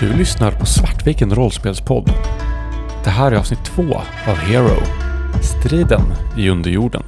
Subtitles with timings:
[0.00, 2.10] Du lyssnar på Svartviken rollspelspodd.
[3.04, 3.82] Det här är avsnitt två
[4.28, 4.82] av Hero.
[5.42, 6.02] Striden
[6.36, 7.02] i underjorden.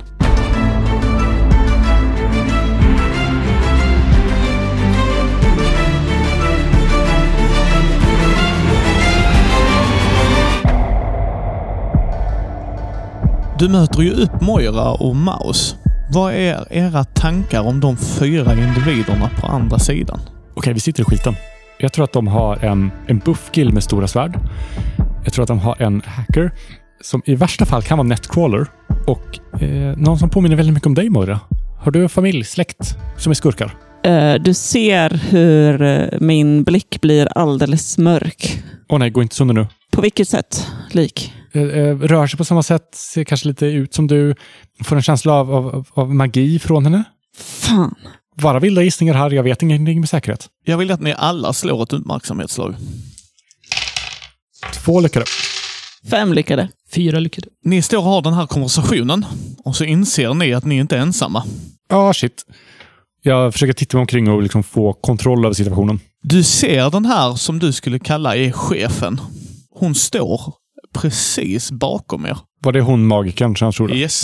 [13.58, 15.76] Du möter ju upp Moira och Maus.
[16.10, 20.20] Vad är era tankar om de fyra individerna på andra sidan?
[20.54, 21.34] Okej, vi sitter i skiten.
[21.82, 24.38] Jag tror att de har en, en buffkill med stora svärd.
[25.24, 26.52] Jag tror att de har en hacker
[27.00, 28.66] som i värsta fall kan vara netcrawler
[29.06, 31.40] och eh, någon som påminner väldigt mycket om dig Moira.
[31.80, 33.74] Har du en familj, släkt som är skurkar?
[34.04, 38.62] Eh, Du ser hur eh, min blick blir alldeles mörk.
[38.88, 39.66] Åh nej, gå inte sönder nu.
[39.92, 41.32] På vilket sätt lik?
[41.52, 41.60] Eh,
[41.98, 44.34] rör sig på samma sätt, ser kanske lite ut som du.
[44.84, 47.04] Får en känsla av, av, av magi från henne.
[47.38, 47.94] Fan.
[48.36, 50.48] Bara vilda gissningar här, jag vet ingenting med säkerhet.
[50.64, 52.74] Jag vill att ni alla slår ett uppmärksamhetslag.
[54.72, 55.24] Två lyckade.
[56.10, 56.68] Fem lyckade.
[56.92, 57.48] Fyra lyckade.
[57.64, 59.26] Ni står och har den här konversationen
[59.64, 61.44] och så inser ni att ni inte är ensamma.
[61.88, 62.46] Ja, shit.
[63.22, 66.00] Jag försöker titta mig omkring och liksom få kontroll över situationen.
[66.22, 69.20] Du ser den här som du skulle kalla är chefen.
[69.70, 70.54] Hon står
[70.94, 72.38] precis bakom er.
[72.62, 73.94] Var det hon magikern som jag trodde?
[73.94, 74.22] Yes.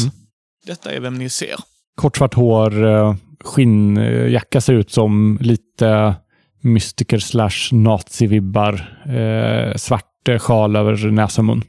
[0.67, 1.57] Detta är vem ni ser.
[1.97, 6.15] Kort svart hår, eh, skinnjacka ser ut som lite
[6.63, 8.75] mystiker slash nazi-vibbar.
[9.07, 11.63] Eh, svart eh, sjal över näsa och mun.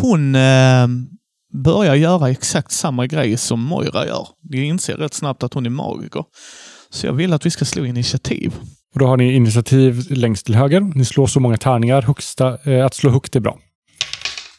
[0.00, 0.86] Hon eh,
[1.64, 4.28] börjar göra exakt samma grej som Moira gör.
[4.50, 6.24] Ni inser rätt snabbt att hon är magiker.
[6.90, 8.54] Så jag vill att vi ska slå initiativ.
[8.94, 10.80] Och då har ni initiativ längst till höger.
[10.80, 12.02] Ni slår så många tärningar.
[12.02, 13.58] Högsta, eh, att slå högt är bra.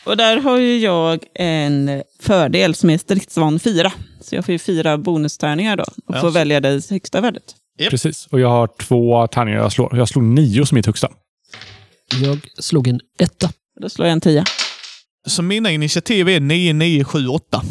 [0.03, 3.91] Och där har ju jag en fördel som är stridsvan 4.
[4.21, 7.43] Så jag får ju fyra bonustärningar då och Ja, får så- välja det högsta värdet.
[7.79, 7.89] Japp.
[7.89, 8.27] Precis.
[8.31, 9.97] Och jag har två tärningar jag slår.
[9.97, 11.07] Jag slog nio som mitt högsta.
[12.21, 13.49] Jag slog en etta.
[13.81, 14.43] Då slår jag en 10.
[15.27, 17.61] Så mina initiativ är 9, 9, 7, 8.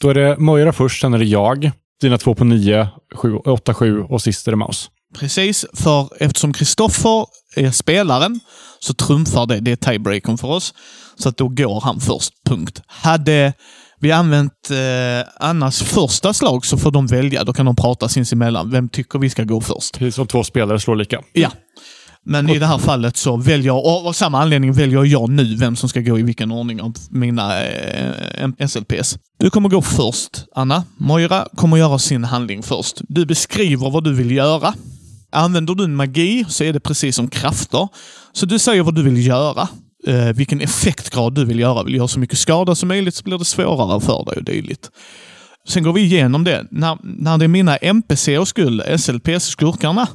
[0.00, 1.70] Då är det Moira först, sen är det jag.
[2.00, 4.90] Dina två på nio, sju, åtta, sju och sist är det Maus.
[5.18, 7.26] Precis, för eftersom Kristoffer
[7.56, 8.40] är spelaren
[8.80, 9.60] så trumfar det.
[9.60, 10.74] Det är tiebreakern för oss.
[11.18, 12.32] Så att då går han först.
[12.46, 12.82] Punkt.
[12.86, 13.52] Hade
[14.00, 17.44] vi använt eh, Annas första slag så får de välja.
[17.44, 18.70] Då kan de prata sinsemellan.
[18.70, 19.98] Vem tycker vi ska gå först?
[19.98, 21.20] Precis som två spelare slår lika.
[21.32, 21.50] Ja.
[22.28, 25.76] Men i det här fallet så väljer, och av samma anledning väljer jag nu vem
[25.76, 29.18] som ska gå i vilken ordning av mina eh, SLPs.
[29.38, 30.84] Du kommer gå först, Anna.
[30.96, 33.00] Moira kommer göra sin handling först.
[33.08, 34.74] Du beskriver vad du vill göra.
[35.32, 37.88] Använder du en magi så är det precis som krafter.
[38.32, 39.68] Så du säger vad du vill göra.
[40.06, 41.82] Eh, vilken effektgrad du vill göra.
[41.82, 44.44] Vill du göra så mycket skada som möjligt så blir det svårare för dig och
[44.44, 44.90] dylikt.
[45.68, 46.66] Sen går vi igenom det.
[46.70, 50.08] När, när det är mina NPC och skuld, SLPs, skurkarna,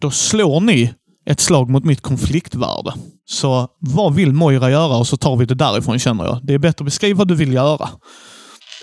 [0.00, 0.94] då slår ni
[1.30, 2.92] ett slag mot mitt konfliktvärde.
[3.24, 6.40] Så vad vill Moira göra och så tar vi det därifrån känner jag.
[6.42, 7.88] Det är bättre att beskriva vad du vill göra.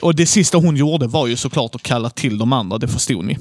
[0.01, 3.25] Och det sista hon gjorde var ju såklart att kalla till de andra, det förstod
[3.25, 3.37] ni.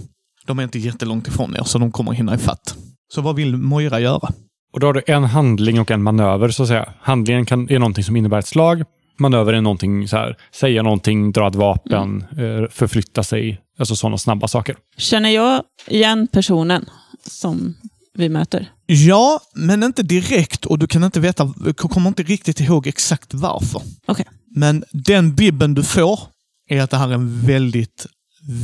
[0.47, 2.77] De är inte jättelångt ifrån er, så de kommer hinna ifatt.
[3.15, 4.33] Så vad vill Moira göra?
[4.73, 6.89] Och då har du en handling och en manöver, så att säga.
[7.01, 8.85] Handlingen kan, är någonting som innebär ett slag.
[9.19, 13.61] Manöver är någonting så här, säga någonting, dra ett vapen, eh, förflytta sig.
[13.79, 14.77] Alltså sådana snabba saker.
[14.97, 16.89] Känner jag igen personen
[17.27, 17.75] som
[18.15, 18.71] vi möter?
[18.87, 23.83] Ja, men inte direkt och du kan inte veta, kommer inte riktigt ihåg exakt varför.
[24.07, 24.27] Okej.
[24.57, 26.21] Men den bibben du får
[26.69, 28.07] är att det här är en väldigt,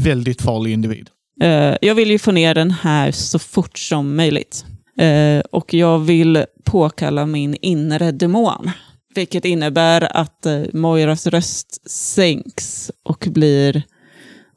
[0.05, 1.09] väldigt farlig individ.
[1.41, 4.65] Eh, jag vill ju få ner den här så fort som möjligt.
[4.98, 8.70] Eh, och jag vill påkalla min inre demon.
[9.14, 13.82] Vilket innebär att eh, Moiras röst sänks och blir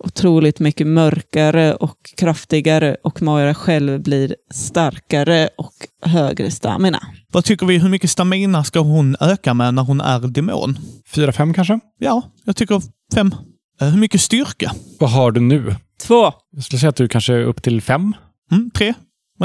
[0.04, 5.74] otroligt mycket mörkare och kraftigare och Moira själv blir starkare och
[6.06, 7.00] högre stamina.
[7.32, 10.78] Vad tycker vi, hur mycket stamina ska hon öka med när hon är demon?
[11.16, 11.80] Fyra, fem kanske?
[12.00, 12.82] Ja, jag tycker
[13.14, 13.36] fem.
[13.82, 14.72] Eh, Hur mycket styrka?
[15.00, 15.76] Vad har du nu?
[16.02, 16.32] Två.
[16.52, 18.14] Jag skulle säga att du kanske är upp till fem.
[18.52, 18.94] Mm, tre?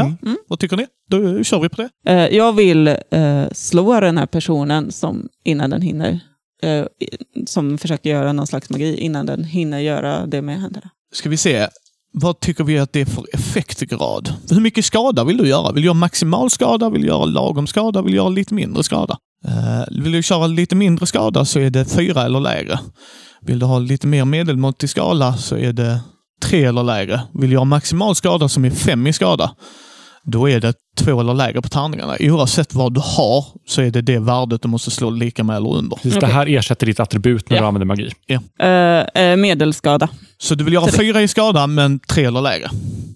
[0.01, 0.39] Ja, Mm.
[0.49, 0.87] vad tycker ni?
[1.11, 1.89] Då kör vi på det.
[2.13, 6.21] Eh, jag vill eh, slå den här personen som innan den hinner,
[6.63, 6.85] eh,
[7.47, 10.91] som försöker göra någon slags magi innan den hinner göra det med händerna.
[11.15, 11.69] Ska vi se.
[12.13, 14.33] Vad tycker vi att det är för effektgrad?
[14.51, 15.73] Hur mycket skada vill du göra?
[15.73, 16.91] Vill du göra maximal skada?
[16.91, 18.03] Vill du göra lagom skada?
[18.03, 19.19] Vill du göra lite mindre skada?
[19.91, 22.79] Vill du köra lite mindre skada så är det fyra eller lägre.
[23.43, 26.01] Vill du ha lite mer medelmåttig skala så är det
[26.43, 27.21] tre eller lägre.
[27.35, 29.51] Vill du ha maximal skada som är fem i skada,
[30.27, 32.17] då är det två eller lägre på tärningarna.
[32.21, 35.75] Oavsett vad du har så är det det värdet du måste slå lika med eller
[35.75, 35.97] under.
[35.97, 37.63] Precis, Det här ersätter ditt attribut när Ja.
[37.63, 38.11] du använder magi.
[38.59, 40.09] Eh, eh, medelskada.
[40.39, 40.99] Så du vill göra Tre.
[41.07, 42.71] fyra i skada, men tre eller lägre.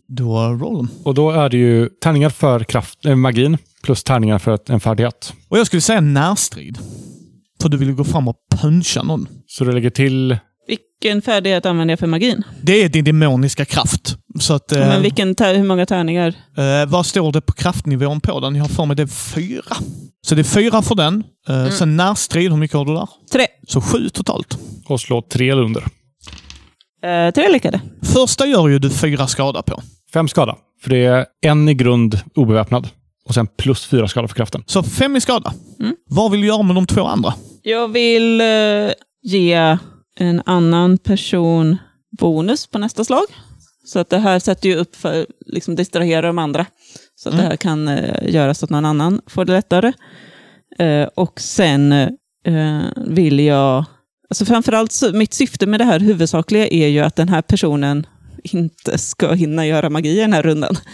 [0.08, 0.88] Då roll dem.
[1.04, 4.80] Och då är det ju tärningar för kraft, äh, magin plus tärningar för ett, en
[4.80, 5.32] färdighet.
[5.48, 6.78] Och jag skulle säga närstrid.
[7.62, 9.28] För du vill ju gå fram och puncha någon.
[9.46, 10.36] Så du lägger till...
[10.70, 12.42] Vilken färdighet använder jag för magin?
[12.62, 14.16] Det är din demoniska kraft.
[14.40, 16.28] Så att, eh, Men vilken tär- hur många tärningar?
[16.56, 18.56] eh, vad står det på kraftnivån på den?
[18.56, 19.76] Jag har för mig det är fyra.
[20.26, 21.24] Så det är fyra för den.
[21.48, 23.08] Eh, Sen närstrid, hur mycket har du där?
[23.32, 23.46] Tre.
[23.68, 24.58] Så sju totalt.
[24.86, 25.82] Och slå tre eller under.
[27.04, 27.80] Eh, tre lyckade.
[28.02, 29.82] Första gör ju du fyra skada på.
[30.12, 30.56] Fem skada.
[30.82, 32.88] För det är en i grund obeväpnad.
[33.28, 34.62] Och sen plus fyra skada för kraften.
[34.66, 35.52] Så fem i skada.
[35.80, 35.94] Mm.
[36.10, 37.34] Vad vill du göra med de två andra?
[37.62, 38.46] Jag vill eh,
[39.22, 39.78] ge
[40.20, 41.76] en annan person
[42.18, 43.24] bonus på nästa slag.
[43.84, 46.66] Så att det här sätter ju upp för liksom distrahera de andra.
[47.14, 47.44] Så att Mm.
[47.44, 49.92] det här kan eh, göra så att någon annan får det lättare.
[50.78, 51.92] Eh, och sen
[52.44, 53.84] eh, vill jag...
[54.30, 58.06] Alltså framförallt, så, mitt syfte med det här huvudsakliga är ju att den här personen
[58.42, 60.76] inte ska hinna göra magi i den här rundan.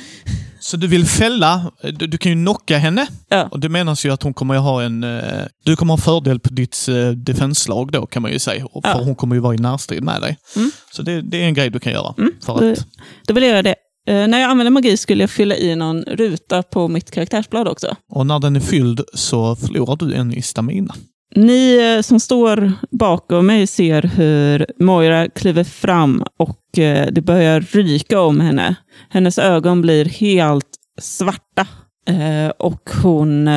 [0.67, 3.07] Så du vill fälla, du, du kan ju knocka henne.
[3.29, 3.49] Ja.
[3.51, 5.05] Och det menas ju att hon kommer ha en...
[5.05, 5.21] eh,
[5.65, 8.67] Du kommer ha fördel på ditt uh, defenslag då kan man ju säga.
[8.67, 9.03] Och För Ja.
[9.05, 10.39] hon kommer ju vara i närstrid med dig.
[10.57, 10.71] Mm.
[10.93, 12.15] Så det, det är en grej du kan göra.
[12.19, 12.87] Mm, För att,
[13.27, 13.75] Då vill jag göra det.
[14.09, 17.97] Eh, när jag använder magi skulle jag fylla i någon ruta på mitt karaktärsblad också.
[18.11, 20.95] och när den är fylld så förlorar du en i stamina.
[21.37, 27.61] Ni eh, som står bakom mig ser hur Moira kliver fram och eh, det börjar
[27.61, 28.75] ryka om henne.
[29.11, 30.69] Hennes ögon blir helt
[31.01, 31.67] svarta
[32.09, 33.49] eh, och hon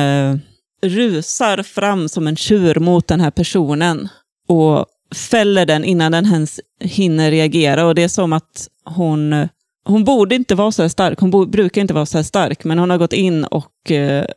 [0.82, 4.08] rusar fram som en tjur mot den här personen
[4.48, 4.86] och
[5.30, 7.86] fäller den innan den ens hinner reagera.
[7.86, 9.48] Och det är som att hon,
[9.84, 11.20] hon borde inte vara så här stark.
[11.20, 13.72] Hon brukar inte vara så här stark, men hon har gått in och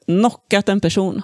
[0.07, 1.21] knockat en person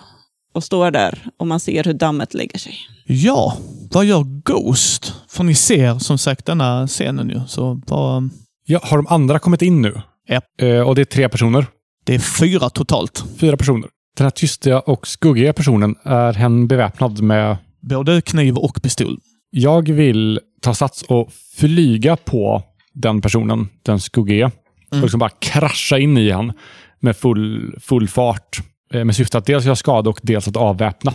[0.53, 2.75] och står där och man ser hur dammet lägger sig.
[3.05, 3.57] Ja,
[3.91, 5.13] vad gör Ghost?
[5.29, 7.41] För ni ser som sagt denna scenen ju.
[7.47, 8.29] Så vad,
[8.65, 10.01] Ja, har de andra kommit in nu?
[10.27, 10.41] Ja.
[10.65, 11.65] Eh, och det är tre personer.
[12.05, 13.23] det är fyra totalt.
[13.37, 13.89] Fyra personer.
[14.17, 17.57] Den här tysta och skuggiga personen, är hen beväpnad med...
[17.81, 19.19] Både kniv och pistol.
[19.51, 22.63] Jag vill ta sats och flyga på
[22.93, 24.45] den personen, den skuggiga.
[24.45, 25.01] Och Mm.
[25.03, 26.53] liksom bara krascha in i han
[26.99, 28.59] med full, full fart.
[28.93, 31.11] Eh, med syfte att dels göra skada och dels att avväpna.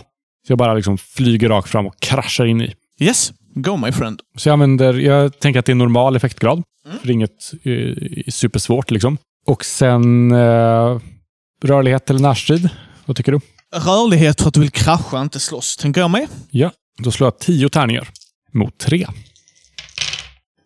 [0.47, 2.73] Så jag bara liksom flyger rakt fram och kraschar in i.
[2.99, 4.21] Yes, go my friend.
[4.37, 6.63] Så jag använder, jag tänker att det är normal effektgrad.
[6.85, 6.99] Mm.
[6.99, 9.17] För inget eh, supersvårt liksom.
[9.47, 10.99] Och sen eh,
[11.63, 12.69] rörlighet eller närstrid.
[13.05, 13.39] Vad tycker du?
[13.75, 15.77] Rörlighet för att du vill krascha, inte slåss.
[15.77, 16.27] Tänker jag med.
[16.51, 18.09] Ja, då slår jag tio tärningar
[18.51, 19.07] mot tre.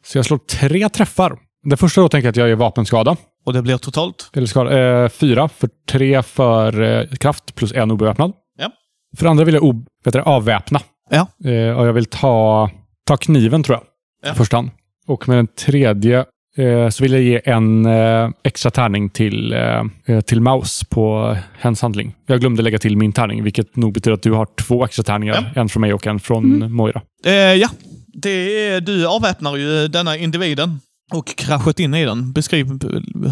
[0.06, 1.40] Så jag slår tre träffar.
[1.64, 3.18] Det första då tänker jag att jag gör vapenskada.
[3.46, 4.30] Och det blir totalt.
[4.34, 8.34] Eller skada, eh, fyra för tre för eh, kraft plus en obeväpnad.
[8.60, 8.72] Ja.
[9.18, 10.80] För andra vill jag ob, vet du, avväpna.
[11.10, 11.50] Ja.
[11.50, 12.70] Eh, och jag vill ta,
[13.06, 13.84] ta kniven tror jag.
[14.26, 14.34] Ja.
[14.34, 14.70] I första hand.
[15.08, 16.26] Och med den tredje
[16.58, 21.82] eh, så vill jag ge en eh, extra tärning till, eh, till Maus på hens
[21.82, 22.16] handling.
[22.26, 25.54] Jag glömde lägga till min tärning, vilket nog betyder att du har två extra tärningar.
[25.56, 27.02] En från mig och en från Moira.
[27.26, 27.70] Eh, ja,
[28.08, 28.30] det
[28.68, 30.80] är, du avväpnar ju denna individen
[31.12, 32.32] och kraschat in i den.
[32.34, 32.68] Beskriv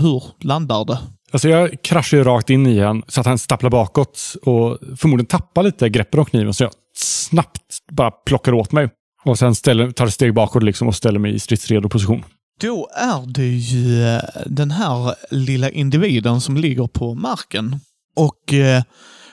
[0.02, 1.00] hur landar det?
[1.32, 5.28] Alltså jag kraschar ju rakt in i han så att han stapplar bakåt och förmodligen
[5.28, 8.90] tappar lite greppet om kniven så jag snabbt bara plockar åt mig.
[9.26, 12.24] Och sen ställer, tar ett steg bakåt liksom och ställer mig i stridsredo position.
[12.62, 17.80] Då är det ju eh, den här lilla individen som ligger på marken.
[18.16, 18.84] Och eh,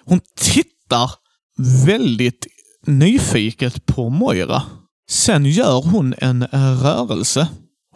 [0.04, 1.10] hon tittar
[1.86, 2.46] väldigt
[2.86, 4.62] nyfiket på Moira.
[5.10, 6.46] Sen gör hon en
[6.82, 7.48] rörelse.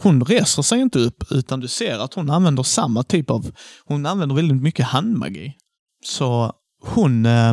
[0.03, 3.51] Hon reser sig inte upp, utan du ser att hon använder samma typ av...
[3.85, 5.53] Hon använder väldigt mycket handmagi.
[6.05, 6.53] Så
[6.85, 7.53] hon eh,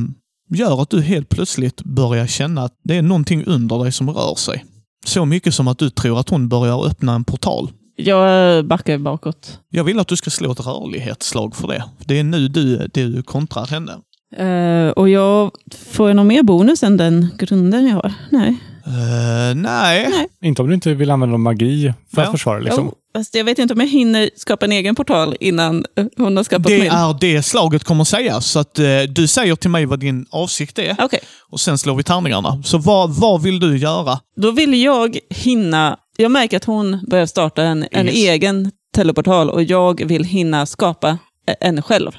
[0.50, 4.36] gör att du helt plötsligt börjar känna att det är någonting under dig som rör
[4.36, 4.66] sig.
[5.06, 7.72] Så mycket som att du tror att hon börjar öppna en portal.
[7.96, 9.60] Jag backar bakåt.
[9.70, 11.84] Jag vill att du ska slå ett rörlighetsslag för det.
[12.06, 13.92] Det är nu du, du kontrar henne.
[14.38, 18.14] Eh, och jag får jag någon mer bonus än den grunden jag har?
[18.30, 18.58] Nej.
[18.88, 20.28] Eh, nej.
[20.42, 22.32] Inte om du inte vill använda magi för att Ja.
[22.32, 22.86] försvara liksom.
[22.86, 26.38] Jo, fast jag vet inte om jag hinner skapa en egen portal innan eh, hon
[26.38, 26.92] har skapat Det min.
[26.92, 28.46] är det slaget kommer sägas.
[28.48, 31.96] Så att eh, du säger till mig vad din avsikt är Okej, och sen slår
[31.96, 32.64] vi tärningarna.
[32.64, 34.20] Så vad, vad vill du göra?
[34.42, 36.00] då vill jag hinna...
[36.18, 38.16] Jag märker att hon börjar starta en, en Yes.
[38.16, 41.18] egen teleportal och jag vill hinna skapa
[41.62, 42.12] en själv.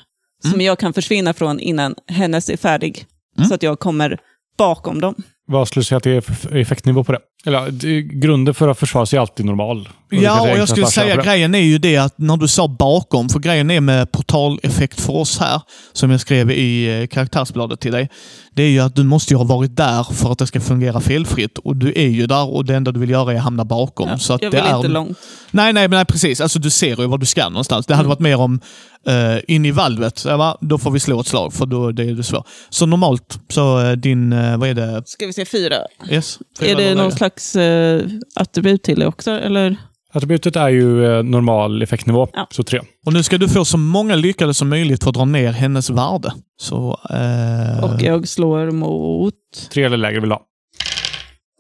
[0.50, 3.04] Som jag kan försvinna från innan hennes är färdig.
[3.38, 3.48] Mm.
[3.48, 4.18] Så att jag kommer
[4.58, 5.14] bakom dem.
[5.46, 7.20] Vad skulle du säga att det är för effektnivå på det?
[7.44, 9.88] Eller det- grunden för att försvara sig är alltid normal.
[9.88, 11.22] Och det Ja, och jag skulle säga det.
[11.22, 15.12] grejen är ju det att när du sa bakom, för grejen är med portaleffekt för
[15.12, 15.60] oss här,
[15.92, 18.10] som jag skrev i eh, karaktärsbladet till dig,
[18.54, 21.00] det är ju att du måste ju ha varit där för att det ska fungera
[21.00, 21.58] felfritt.
[21.58, 24.08] Och du är ju där och det enda du vill göra är att hamna bakom.
[24.08, 24.76] Ja, så att jag det vill är...
[24.76, 25.18] inte långt.
[25.50, 26.40] Nej, nej, nej, precis.
[26.40, 27.86] Alltså du ser ju var du ska någonstans.
[27.86, 28.08] Det hade Mm.
[28.08, 28.60] varit mer om
[29.08, 30.58] uh, in i valvet, va?
[30.60, 32.46] då får vi slå ett slag för då det är det svårt.
[32.70, 35.02] Så normalt, så eh, din, eh, vad är det?
[35.06, 35.76] Ska vi se, fyra.
[36.10, 36.38] Yes?
[36.60, 39.30] Är det någon slags uh, attribut till det också?
[39.30, 39.76] Eller?
[40.12, 42.46] Attributet är ju eh, normal effektnivå, Ja.
[42.50, 42.80] så tre.
[43.06, 45.90] Och nu ska du få så många lyckade som möjligt för att dra ner hennes
[45.90, 46.32] värde.
[46.60, 47.00] Så...
[47.10, 49.34] eh, Och jag slår mot...
[49.70, 50.42] Tre eller lägre vill du ha.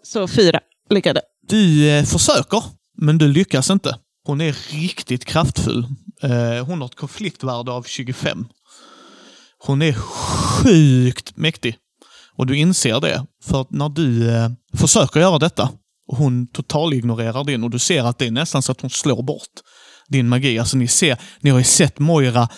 [0.02, 1.20] Så fyra lyckade.
[1.48, 2.62] Du eh, försöker,
[2.98, 3.96] men du lyckas inte.
[4.26, 5.86] Hon är riktigt kraftfull.
[6.22, 8.46] Eh, hon har ett konfliktvärde av 25.
[9.66, 11.76] Hon är sjukt mäktig.
[12.36, 13.26] Och du inser det.
[13.44, 15.70] För att när du eh, försöker göra detta
[16.08, 19.22] och hon totalignorerar din och du ser att det är nästan så att hon slår
[19.22, 19.42] bort
[20.08, 20.58] din magi.
[20.58, 22.48] Alltså ni ser, ni har ju sett Moira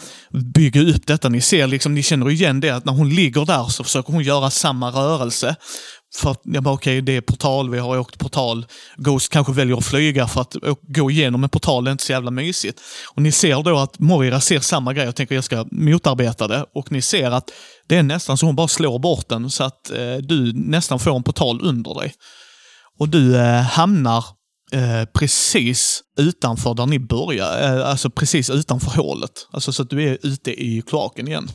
[0.54, 1.28] bygga upp detta.
[1.28, 4.22] Ni ser liksom, ni känner igen det att när hon ligger där så försöker hon
[4.22, 5.56] göra samma rörelse.
[6.14, 8.66] För att jag bara, okej, det är portal, vi har åkt portal.
[8.96, 12.12] Ghost kanske väljer att flyga för att gå igenom en portal det är inte så
[12.12, 12.80] jävla mysigt.
[13.14, 16.64] Och ni ser då att Moira ser samma grej och tänker jag ska motarbeta det.
[16.74, 17.50] Och ni ser att
[17.88, 21.16] det är nästan så hon bara slår bort den så att eh, du nästan får
[21.16, 22.14] en portal under dig.
[22.98, 24.24] Och du eh, hamnar
[24.72, 29.46] eh, precis utanför där ni börjar, eh, alltså precis utanför hålet.
[29.50, 31.48] Alltså så att du är ute i kloaken igen.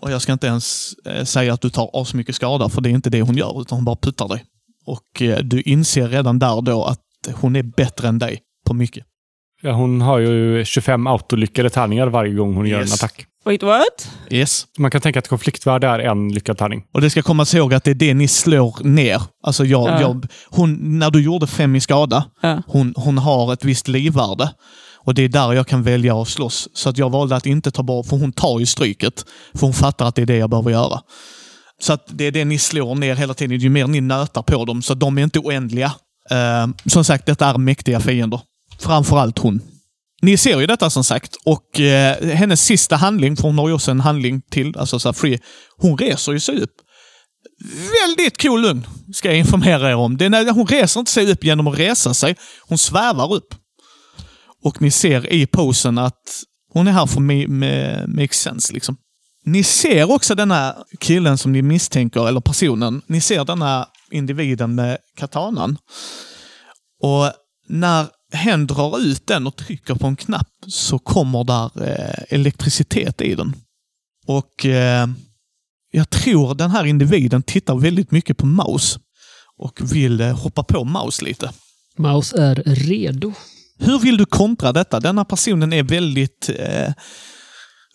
[0.00, 2.80] Och jag ska inte ens eh, säga att du tar av så mycket skada, för
[2.80, 4.44] det är inte det hon gör, utan hon bara puttar dig.
[4.86, 7.00] Och eh, du inser redan där då att
[7.34, 9.04] hon är bättre än dig på mycket.
[9.62, 12.94] Ja, hon har ju 25 autolyckade tärningar varje gång hon gör en Yes.
[12.94, 13.24] attack.
[13.44, 14.10] Wait, what?
[14.30, 14.66] Yes.
[14.78, 16.84] Man kan tänka att konfliktvärde är en lyckad tärning.
[16.94, 19.22] Och det ska komma ihåg att det är det ni slår ner.
[19.42, 20.00] Alltså jag, Ja.
[20.00, 22.62] jag, hon, när du gjorde fem i skada, Ja.
[22.66, 24.50] hon, hon har ett visst livvärde.
[25.04, 26.68] Och det är där jag kan välja att slåss.
[26.72, 29.24] Så att jag valde att inte ta bort, för hon tar ju stryket.
[29.54, 31.00] För hon fattar att det är det jag behöver göra.
[31.80, 33.58] Så att det är det ni slår ner hela tiden.
[33.58, 35.92] Ju mer ni nötar på dem, så de är inte oändliga.
[36.30, 38.40] Eh, som sagt, detta är mäktiga fiender.
[38.78, 39.60] Framförallt hon.
[40.22, 43.74] Ni ser ju detta som sagt och eh, hennes sista handling, för hon har ju
[43.74, 45.38] också en handling till, alltså så här free,
[45.76, 46.74] hon reser ju sig upp.
[48.06, 50.16] Väldigt cool lugn, ska jag informera er om.
[50.16, 53.54] Det är när, hon reser inte sig upp genom att resa sig, hon svävar upp.
[54.64, 56.42] Och ni ser i posen att
[56.72, 58.72] hon är här för att me, make sense.
[58.72, 58.96] Liksom.
[59.44, 63.02] Ni ser också denna killen som ni misstänker, eller personen.
[63.06, 65.78] Ni ser denna individen med katanan.
[67.02, 67.32] Och
[67.68, 73.20] när hen drar ut den och trycker på en knapp så kommer där eh, elektricitet
[73.20, 73.56] i den.
[74.26, 75.08] Och eh,
[75.90, 78.98] jag tror den här individen tittar väldigt mycket på Maus
[79.56, 81.50] och vill eh, hoppa på Maus lite.
[81.96, 83.32] Maus är redo.
[83.78, 85.00] Hur vill du kontra detta?
[85.00, 86.92] Denna personen är väldigt eh,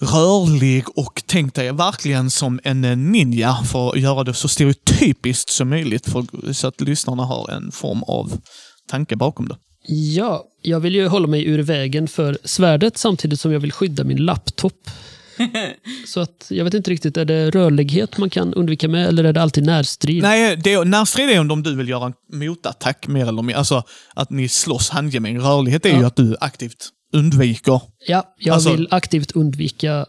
[0.02, 5.50] rörlig och tänk dig verkligen som en eh, ninja för att göra det så stereotypiskt
[5.50, 8.42] som möjligt för, så att lyssnarna har en form av
[8.90, 9.58] tanke bakom det.
[9.88, 14.04] Ja, jag vill ju hålla mig ur vägen för svärdet samtidigt som jag vill skydda
[14.04, 14.90] min laptop.
[16.08, 19.34] Så att jag vet inte riktigt, är det rörlighet man kan undvika med eller är
[19.34, 20.24] det alltid närstrid?
[20.24, 23.56] Nej, det är, närstrid är om du vill göra en motattack mer eller mindre.
[23.58, 25.40] Alltså att ni slåss handgemäng.
[25.40, 26.08] Rörlighet är ju Ja.
[26.08, 27.82] att du aktivt undviker.
[28.08, 30.06] Ja, jag Alltså- vill aktivt undvika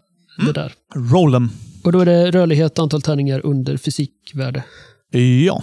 [0.47, 0.73] det där.
[0.95, 1.49] Roll 'em.
[1.85, 4.65] Och då är det rörlighet, antal tärningar under fysikvärde.
[5.47, 5.63] Ja.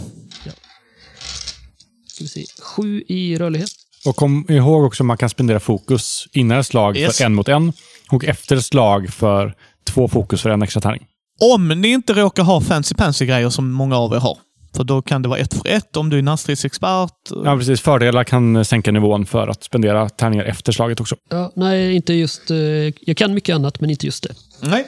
[2.08, 2.46] Ska vi se.
[2.62, 3.70] Sju i rörlighet.
[4.06, 7.18] Och kom ihåg också att man kan spendera fokus innan ett slag Yes.
[7.18, 7.74] för en mot en
[8.12, 9.56] och efter ett slag för
[9.88, 11.06] två fokus för en extra tärning.
[11.40, 14.38] Om ni inte råkar ha fancy pansy grejer som många av er har.
[14.76, 17.12] För då kan det vara ett för ett om du är närstridsexpert.
[17.46, 17.82] Ja, precis.
[17.82, 21.16] Fördelar kan sänka nivån för att spendera tärningar efter slaget också.
[21.30, 22.52] Ja, nej, inte just...
[22.52, 22.58] eh,
[23.02, 24.34] Jag kan mycket annat, men inte just det.
[24.62, 24.86] Nej.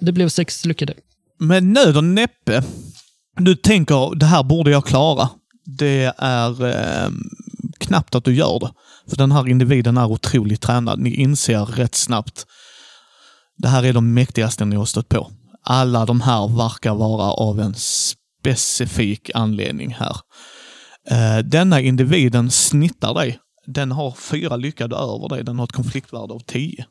[0.00, 0.94] Det blev sex lyckade.
[1.38, 2.62] Med nöd och näppe.
[3.36, 5.28] Du tänker, det här borde jag klara.
[5.64, 7.10] Det är eh,
[7.78, 8.70] knappt att du gör det.
[9.10, 10.98] För den här individen är otroligt tränad.
[10.98, 12.46] Ni inser rätt snabbt.
[13.58, 15.30] Det här är de mäktigaste ni har stött på.
[15.64, 20.16] Alla de här verkar vara av en specifik anledning här.
[21.10, 23.38] Eh, denna individen snittar dig.
[23.66, 25.44] Den har fyra lyckade över dig.
[25.44, 26.86] Den har ett konfliktvärde av tio.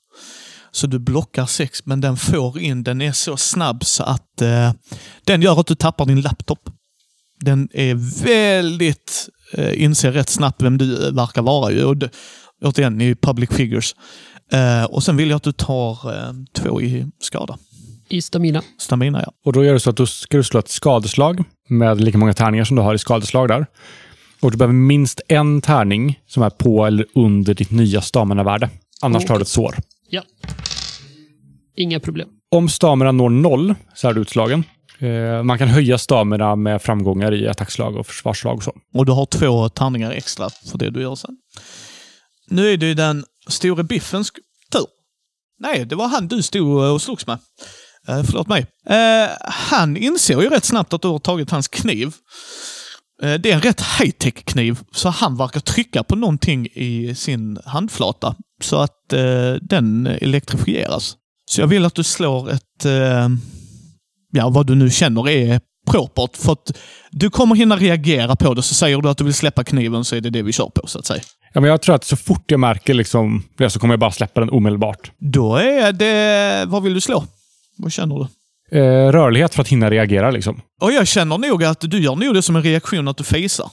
[0.72, 4.72] Så du blockar sex, men den får in, den är så snabb så att eh,
[5.26, 6.70] den gör att du tappar din laptop.
[7.40, 11.84] Den är väldigt, eh, inser rätt snabbt vem du eh, verkar vara ju.
[11.84, 12.10] Och det,
[12.64, 13.96] återigen, ni är public figures.
[14.52, 17.58] Eh, och sen vill jag att du tar eh, två i skada.
[18.10, 18.62] i stamina.
[18.80, 19.32] Stamina, ja.
[19.46, 22.34] Och då gör det så att du ska du slå ett skadeslag med lika många
[22.34, 23.66] tärningar som du har i skadeslag där.
[24.42, 28.70] Och du behöver minst en tärning som är på eller under ditt nya stamina-värde.
[29.02, 29.76] Annars tar du ett sår.
[30.12, 30.24] Ja.
[31.78, 32.30] Inga problem.
[32.52, 34.64] Om stamina når noll så är du utslagen.
[35.00, 38.74] Eh, man kan höja stamina med framgångar i attackslag och försvarsslag och så.
[38.94, 41.38] Och du har två tärningar extra för det du gör sen.
[42.48, 44.32] Nu är det ju den store Biffens
[44.72, 44.86] tur.
[45.60, 47.40] Nej, det var han du stod och slogs med.
[48.08, 48.66] Eh, förlåt mig.
[48.90, 52.14] Eh, han inser ju rätt snabbt att du har tagit hans kniv.
[53.24, 57.60] Eh, det är en rätt high-tech kniv, så han verkar trycka på någonting i sin
[57.66, 61.16] handflata så att eh, den elektrifieras.
[61.52, 63.30] Så jag vill att du slår ett, eh,
[64.32, 66.38] ja vad du nu känner är propert.
[66.38, 66.78] För att
[67.12, 70.16] du kommer hinna reagera på det, så säger du att du vill släppa kniven så
[70.16, 71.22] är det det vi kör på så att säga.
[71.54, 74.12] Ja, men jag tror att så fort jag märker liksom det så kommer jag bara
[74.12, 75.12] släppa den omedelbart.
[75.20, 77.26] Då är det, vad vill du slå?
[77.78, 78.28] Vad känner du?
[78.78, 80.62] Eh, rörlighet för att hinna reagera liksom.
[80.82, 83.70] Och jag känner nog att du gör nog det som en reaktion att du fejsar.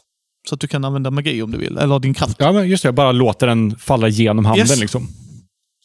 [0.49, 2.37] Så att du kan använda magi om du vill, eller din kraft.
[2.38, 2.87] Ja, men just det.
[2.87, 4.81] Jag bara låter den falla genom handen Yes.
[4.81, 5.09] liksom.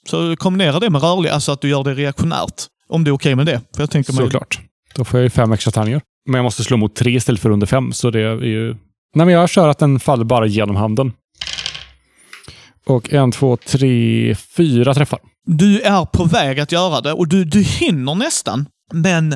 [0.10, 2.64] Så kombinera det med rörlig, alltså att du gör det reaktionärt.
[2.90, 3.62] Om du är okej med det.
[3.76, 4.24] För jag tänker mig...
[4.24, 4.60] Såklart.
[4.96, 6.02] Då får jag ju fem extra tärningar.
[6.26, 8.68] Men jag måste slå mot tre istället för under fem, så det är ju...
[9.16, 11.12] Nej, men jag kör att den faller bara genom handen.
[12.86, 15.20] Och en, två, tre, fyra träffar.
[15.46, 19.36] Du är på väg att göra det och du, du hinner nästan, men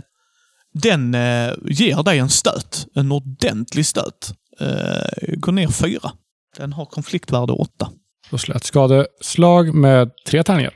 [0.73, 2.87] den eh, ger dig en stöt.
[2.95, 4.33] En ordentlig stöt.
[4.61, 6.11] Eh, går ner fyra.
[6.57, 7.89] Den har konfliktvärde åtta.
[8.29, 10.73] Då slår jag ett skadeslag med tre tärningar.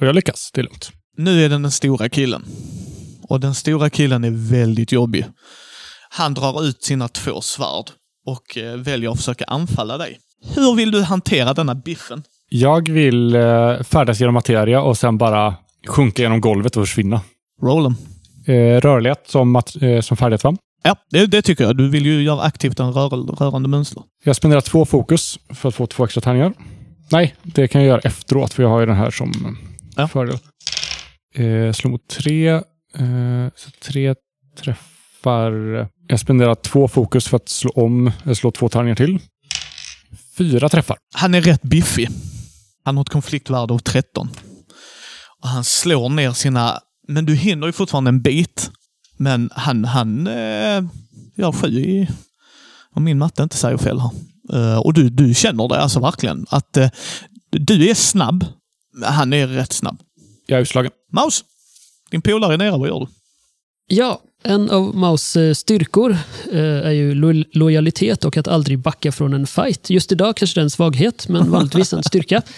[0.00, 0.50] Och jag lyckas.
[0.54, 0.90] Det är lugnt.
[1.16, 2.44] Nu är den den stora killen.
[3.28, 5.26] Och den stora killen är väldigt jobbig.
[6.10, 7.90] Han drar ut sina två svärd
[8.26, 10.18] och eh, väljer att försöka anfalla dig.
[10.54, 12.22] Hur vill du hantera denna biffen?
[12.48, 15.54] Jag vill eh, färdas genom materia och sen bara
[15.88, 17.20] sjunka genom golvet och försvinna.
[17.62, 17.94] Rollen.
[18.46, 20.56] Eh, rörlighet som, mat- eh, som färdighet va?
[20.82, 21.76] Ja, det, det tycker jag.
[21.76, 24.02] Du vill ju göra aktivt en rör, rörande mönster.
[24.24, 26.52] Jag spenderar två fokus för att få två extra tärningar.
[27.10, 29.56] Nej, det kan jag göra efteråt för jag har ju den här som
[29.96, 30.08] Ja.
[30.08, 30.38] fördel.
[31.34, 32.48] Eh, slå mot tre.
[32.48, 32.60] Eh,
[33.56, 34.14] så tre
[34.58, 35.52] träffar.
[36.08, 39.18] Jag spenderar två fokus för att slå om, eller slå två tärningar till.
[40.38, 40.96] Fyra träffar.
[41.14, 42.08] Han är rätt biffig.
[42.84, 44.28] Han har ett konfliktvärde av 13.
[45.42, 46.78] Och han slår ner sina...
[47.08, 48.70] Men du hinner ju fortfarande en bit.
[49.18, 50.82] Men han, han eh,
[51.34, 52.08] gör sju i...
[52.94, 54.10] Om min matte inte säger fel här.
[54.52, 56.46] Eh, och du, du känner det alltså verkligen.
[56.50, 56.90] Att eh,
[57.50, 58.44] du är snabb.
[59.02, 60.00] Han är rätt snabb.
[60.46, 60.92] Jag är utslagen.
[61.12, 61.44] Maus!
[62.10, 63.06] Din polare är nere, vad gör du?
[63.86, 66.16] Ja, en av Maus eh, styrkor
[66.52, 69.90] eh, är ju lo lojalitet och att aldrig backa från en fight.
[69.90, 72.42] Just idag kanske det är en svaghet, men vanligtvis en styrka.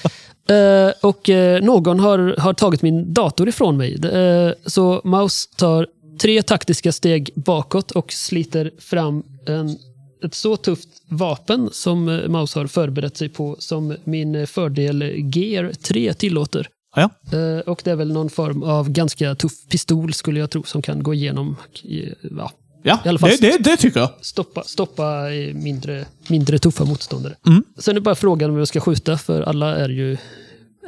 [0.49, 3.95] Eh, och eh, någon har, har tagit min dator ifrån mig.
[4.05, 5.87] Eh, så Maus tar
[6.21, 9.77] tre taktiska steg bakåt och sliter fram en,
[10.25, 15.03] ett så tufft vapen som eh, Maus har förberett sig på som min fördel
[15.35, 16.69] Gear 3 tillåter.
[16.97, 20.63] Ja, Eh, och det är väl någon form av ganska tuff pistol skulle jag tro
[20.63, 22.53] som kan gå igenom, eh, ja,
[22.83, 24.11] ja I alla fall- det, det, det tycker jag.
[24.21, 27.35] stoppa, stoppa mindre, mindre tuffa motståndare.
[27.47, 27.65] Mm.
[27.79, 30.17] Sen är bara frågan om jag ska skjuta, för alla är ju,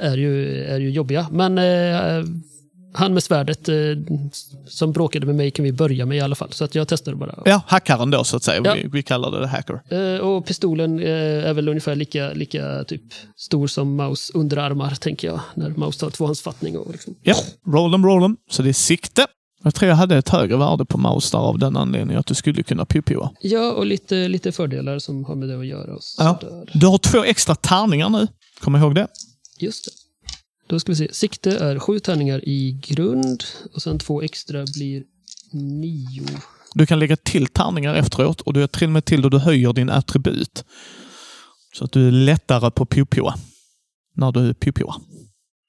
[0.01, 1.27] är ju, är ju jobbiga.
[1.33, 2.25] Men eh,
[2.95, 3.75] han med svärdet eh,
[4.67, 6.53] som bråkade med mig kan vi börja med i alla fall.
[6.53, 7.43] Så att jag testar bara.
[7.45, 8.61] Ja, hackaren då så att säga.
[8.65, 8.75] Ja.
[8.75, 9.81] Vi, vi kallar det hacker.
[9.89, 13.03] Eh, och pistolen eh, är väl ungefär lika, lika typ
[13.37, 15.41] stor som Maus underarmar, tänker jag.
[15.55, 16.79] När Maus tar tvåhandsfattning.
[16.79, 17.15] Och liksom.
[17.23, 17.35] Ja,
[17.67, 18.37] roll them, roll them.
[18.51, 19.27] Så det är sikte.
[19.65, 22.35] Jag tror jag hade ett högre värde på mouse där av den anledningen att du
[22.35, 25.95] skulle kunna pio Ja, och lite, lite fördelar som har med det att göra.
[25.95, 26.41] Och Ja.
[26.73, 28.29] Du har två extra tärningar nu.
[28.61, 29.07] Kom ihåg det.
[29.59, 30.02] Just det.
[30.73, 31.15] Då ska vi se.
[31.15, 35.03] Sikte är sju tärningar i grund och sen två extra blir
[35.53, 36.27] nio.
[36.75, 39.39] Du kan lägga till tärningar efteråt och du har till och med till då du
[39.39, 40.65] höjer din attribut.
[41.75, 43.33] Så att du är lättare på pio
[44.17, 44.95] när du pio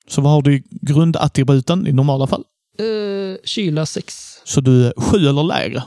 [0.07, 2.43] Så vad har du i grundattributen i normala fall?
[2.79, 4.37] Eh, kyla sex.
[4.43, 5.83] Så du är sju eller lägre.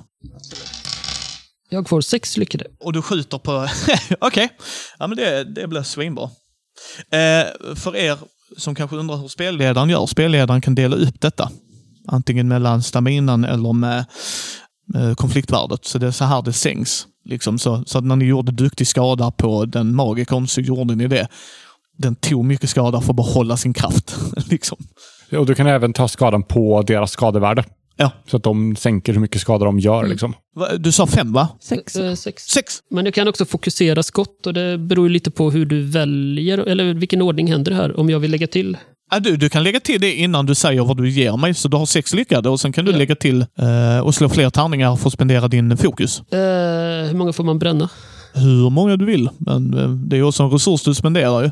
[1.69, 2.67] Jag får sex lyckade.
[2.81, 3.69] Och du skjuter på...
[4.21, 4.49] Okej,
[4.99, 6.31] ja men det, det blir svinbra.
[7.11, 8.19] Eh, för er
[8.57, 11.51] som kanske undrar hur spelledaren gör, spelledaren kan dela upp detta.
[12.09, 14.05] Antingen mellan staminan eller med
[14.87, 15.85] med konfliktvärdet.
[15.85, 17.07] Så det är så här det sänks.
[17.25, 21.07] Liksom så, så att när ni gjorde duktig skada på den magikern så gjorde ni
[21.07, 21.29] det.
[21.99, 24.17] Den tog mycket skada för att behålla sin kraft.
[24.51, 24.79] liksom.
[25.33, 27.65] Och du kan även ta skadan på deras skadevärde.
[27.97, 28.11] Ja.
[28.31, 30.07] Så att de sänker hur mycket skada de gör.
[30.07, 30.35] Liksom.
[30.57, 31.49] Va- Du sa fem va?
[31.61, 31.97] Sex.
[31.97, 32.43] Eh, sex.
[32.43, 32.75] Sex?
[32.91, 36.95] Men du kan också fokusera skott och det beror lite på hur du väljer, eller
[36.95, 38.01] vilken ordning händer det här.
[38.01, 38.77] Om jag vill lägga till
[39.11, 41.69] Ja, du, du kan lägga till det innan du säger vad du ger mig, så
[41.69, 42.99] du har sex lyckade och sen kan du Ja.
[42.99, 46.21] lägga till eh, och slå fler tärningar för att spendera din fokus.
[46.21, 46.39] Eh,
[47.09, 47.89] hur många får man bränna?
[48.35, 51.51] Hur många du vill, men eh, det är ju också en resurs du spenderar ju.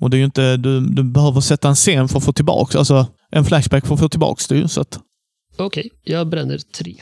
[0.00, 2.78] Och det är ju inte, du, du behöver sätta en scen för att få tillbaka,
[2.78, 4.68] alltså en flashback för att få tillbaka det ju.
[4.68, 4.98] Så att,
[5.56, 6.94] Okej, jag bränner tre.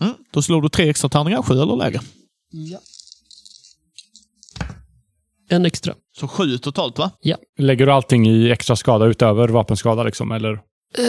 [0.00, 2.00] mm, då slår du tre extra tärningar, sju eller lägre.
[2.50, 2.78] Ja.
[5.48, 5.94] En extra.
[6.18, 7.10] Så sju totalt va?
[7.58, 10.32] Lägger du allting i extra skada utöver vapenskada liksom?
[10.32, 10.58] Eller?
[10.98, 11.04] Eh,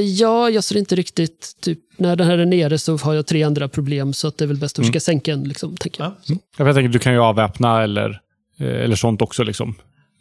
[0.00, 1.56] ja, jag ser inte riktigt...
[1.60, 4.44] Typ, när den här är nere så har jag tre andra problem, så att det
[4.44, 5.44] är väl bäst att försöka sänka en.
[5.44, 6.12] Liksom, tänker jag.
[6.26, 6.36] Ja.
[6.64, 8.20] Jag tänker, du kan ju avväpna eller,
[8.58, 9.42] eh, eller sånt också.
[9.44, 9.74] Liksom.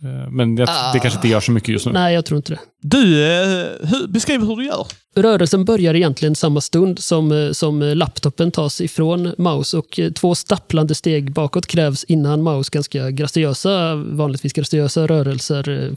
[0.05, 1.91] Eh, Men jag, det kanske inte gör så mycket just nu.
[1.91, 2.59] Nej, jag tror inte det.
[2.81, 4.87] Du, eh, hur, beskriv hur du gör.
[5.15, 10.95] Rörelsen börjar egentligen samma stund som, eh, som laptopen tas ifrån Maus och två stapplande
[10.95, 15.95] steg bakåt krävs innan Maus ganska graciösa, vanligtvis graciösa rörelser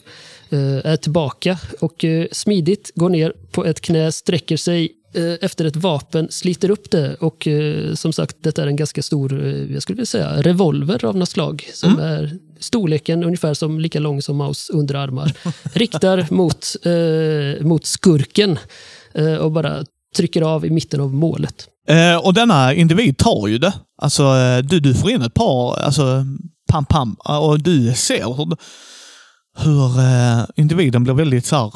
[0.85, 4.93] är tillbaka och smidigt går ner på ett knä, sträcker sig
[5.41, 9.47] efter ett vapen, sliter upp det och eh, som sagt, detta är en ganska stor,
[9.47, 14.01] eh, jag skulle vilja säga, revolver av något slag som är storleken ungefär som lika
[14.01, 15.33] lång som Maus underarmar.
[15.75, 18.59] Riktar mot, eh, mot skurken
[19.15, 19.85] eh, och bara
[20.17, 21.69] trycker av i mitten av målet.
[21.89, 23.73] Eh, och denna individ tar ju det.
[24.03, 26.25] Alltså, eh, du, du får in ett par, alltså,
[26.73, 28.57] pam pam, och du ser hur,
[29.59, 31.73] hur eh, individen blir väldigt så här,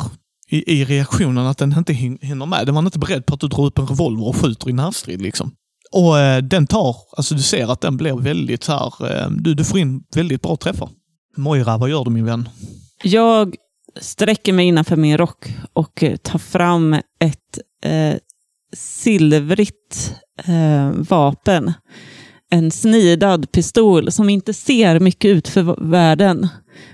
[0.53, 2.67] i, i reaktionen att den inte hinner med.
[2.67, 5.23] Den var inte beredd på att du drar upp en revolver och skjuter i närstrid.
[5.23, 5.53] Liksom.
[5.93, 9.55] Och eh, den tar, alltså du ser att den blir väldigt så här, eh, du,
[9.55, 10.89] du får in väldigt bra träffar.
[11.37, 12.49] Moira, vad gör du min vän?
[13.03, 13.55] Jag
[14.01, 18.15] sträcker mig innanför min rock och eh, tar fram ett eh,
[18.77, 21.73] silvrigt eh, vapen.
[22.55, 26.49] En snidad pistol som inte ser mycket ut för världen.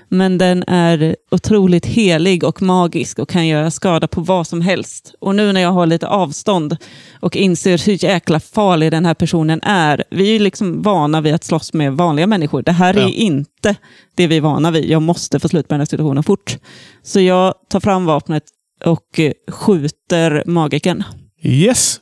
[0.08, 5.14] Men den är otroligt helig och magisk och kan göra skada på vad som helst.
[5.20, 6.76] Och nu när jag har lite avstånd
[7.20, 10.04] och inser hur jäkla farlig den här personen är.
[10.10, 12.62] Vi är liksom vana vid att slåss med vanliga människor.
[12.62, 13.08] Det här är Ja.
[13.08, 13.76] inte
[14.14, 14.84] det vi är vana vid.
[14.90, 16.58] Jag måste få slut på den här situationen fort.
[17.02, 18.44] Så jag tar fram vapnet
[18.84, 21.04] och eh, skjuter magiken.
[21.42, 22.00] Yes,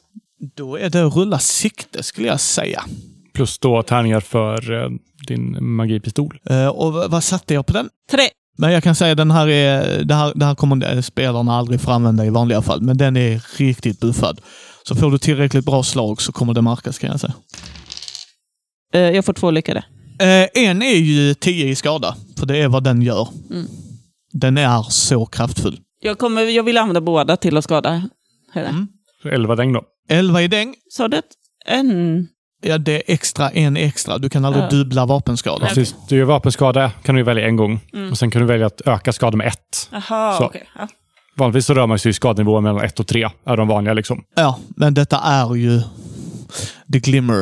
[0.57, 2.85] då är det rulla sikte skulle jag säga.
[3.37, 4.91] Plus då tärningar för eh,
[5.27, 6.39] din magipistol.
[6.51, 7.89] Eh, och vad satte jag på den?
[8.11, 8.23] Tre.
[8.59, 11.91] Men jag kan säga den här är, det här, det här kommer spelarna aldrig få
[11.91, 14.41] använda i vanliga fall, men den är riktigt buffad.
[14.83, 17.35] Så får du tillräckligt bra slag så kommer det märkas kan jag säga.
[18.95, 19.85] Eh, Jag får två lyckade.
[20.21, 23.29] Eh, en är ju 10 i skada, för det är vad den gör.
[23.51, 23.67] Mm.
[24.33, 25.81] Den är så kraftfull.
[26.01, 27.91] Jag, kommer, jag vill använda båda till att skada
[28.53, 28.69] henne.
[28.69, 28.89] Mm.
[29.23, 29.83] Så 11 däng då.
[30.09, 30.75] 11 i däng.
[30.91, 31.23] Sa du?
[31.67, 32.29] En?
[32.63, 34.19] Ja, det är extra, en extra.
[34.19, 34.69] Du kan aldrig Ja.
[34.69, 35.67] dubbla vapenskada.
[35.67, 35.95] Precis.
[36.09, 37.81] Du gör vapenskada kan du välja en gång.
[37.93, 38.11] Mm.
[38.11, 39.89] Och Sen kan du välja att öka skadan med ett.
[39.93, 40.45] Jaha, Så.
[40.45, 40.69] okej.
[40.79, 40.89] Ja.
[41.37, 43.29] Vanligtvis så rör man sig i skadenivåer mellan ett och tre.
[43.47, 43.95] är de vanliga.
[43.95, 44.23] liksom.
[44.37, 45.81] Ja, men detta är ju
[46.93, 47.41] The Glimmer.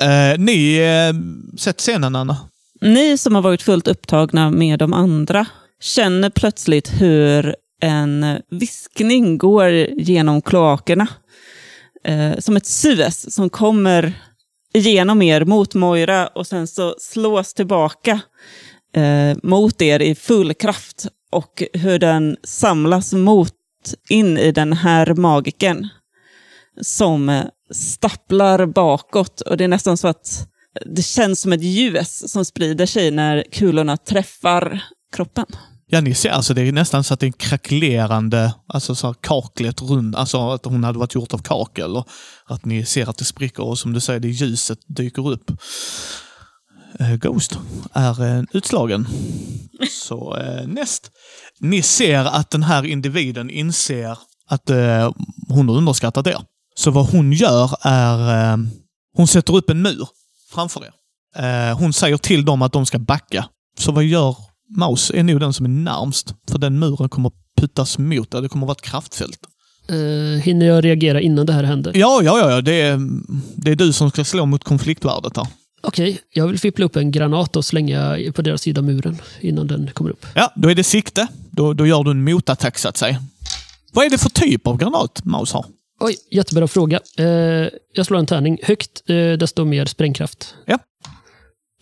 [0.00, 1.14] Eh, ni, eh,
[1.58, 2.36] sett scenen Anna?
[2.80, 5.46] Ni som har varit fullt upptagna med de andra
[5.80, 11.06] känner plötsligt hur en viskning går genom kloakerna.
[12.04, 14.12] Eh, som ett sus som kommer
[14.74, 18.20] igenom er mot Moira och sen så slås tillbaka
[18.96, 21.06] eh, mot er i full kraft.
[21.32, 23.54] Och hur den samlas mot
[24.08, 25.88] in i den här magiken
[26.80, 29.40] som eh, stapplar bakåt.
[29.40, 30.48] Och det är nästan så att
[30.86, 35.46] det känns som ett ljus som sprider sig när kulorna träffar kroppen.
[35.94, 39.06] Ja, ni ser, alltså det är nästan så att det är en kracklerande, alltså så
[39.06, 41.96] här kaklet runt, alltså att hon hade varit gjort av kakel.
[41.96, 42.08] Och
[42.46, 45.50] att ni ser att det spricker och som du säger, det ljuset dyker upp.
[46.98, 47.58] Eh, Ghost
[47.92, 49.08] är eh, utslagen.
[49.90, 51.10] Så eh, näst.
[51.60, 55.12] Ni ser att den här individen inser att eh,
[55.48, 56.40] hon har underskattat er.
[56.74, 58.58] Så vad hon gör är, eh,
[59.16, 60.08] hon sätter upp en mur
[60.52, 60.92] framför er.
[61.36, 63.48] Eh, hon säger till dem att de ska backa.
[63.78, 66.34] Så vad gör Maus är nog den som är närmst.
[66.50, 67.30] För den muren kommer
[67.60, 68.42] puttas mot där.
[68.42, 69.38] Det kommer vara ett kraftfält.
[69.88, 71.92] Eh, hinner jag reagera innan det här händer?
[71.94, 72.60] Ja, ja, ja.
[72.60, 73.00] Det, är,
[73.56, 75.46] det är du som ska slå mot konfliktvärdet här.
[75.84, 79.66] Okej, jag vill fippla upp en granat och slänga på deras sida av muren innan
[79.66, 80.26] den kommer upp.
[80.34, 81.26] Ja, då är det sikte.
[81.50, 83.22] Då, då gör du en motattack så att säga.
[83.92, 85.66] Vad är det för typ av granat Maus har?
[86.00, 87.00] Oj, jättebra fråga.
[87.18, 87.26] Eh,
[87.94, 88.58] jag slår en tärning.
[88.62, 90.54] Högt, eh, desto mer sprängkraft.
[90.66, 90.78] Ja.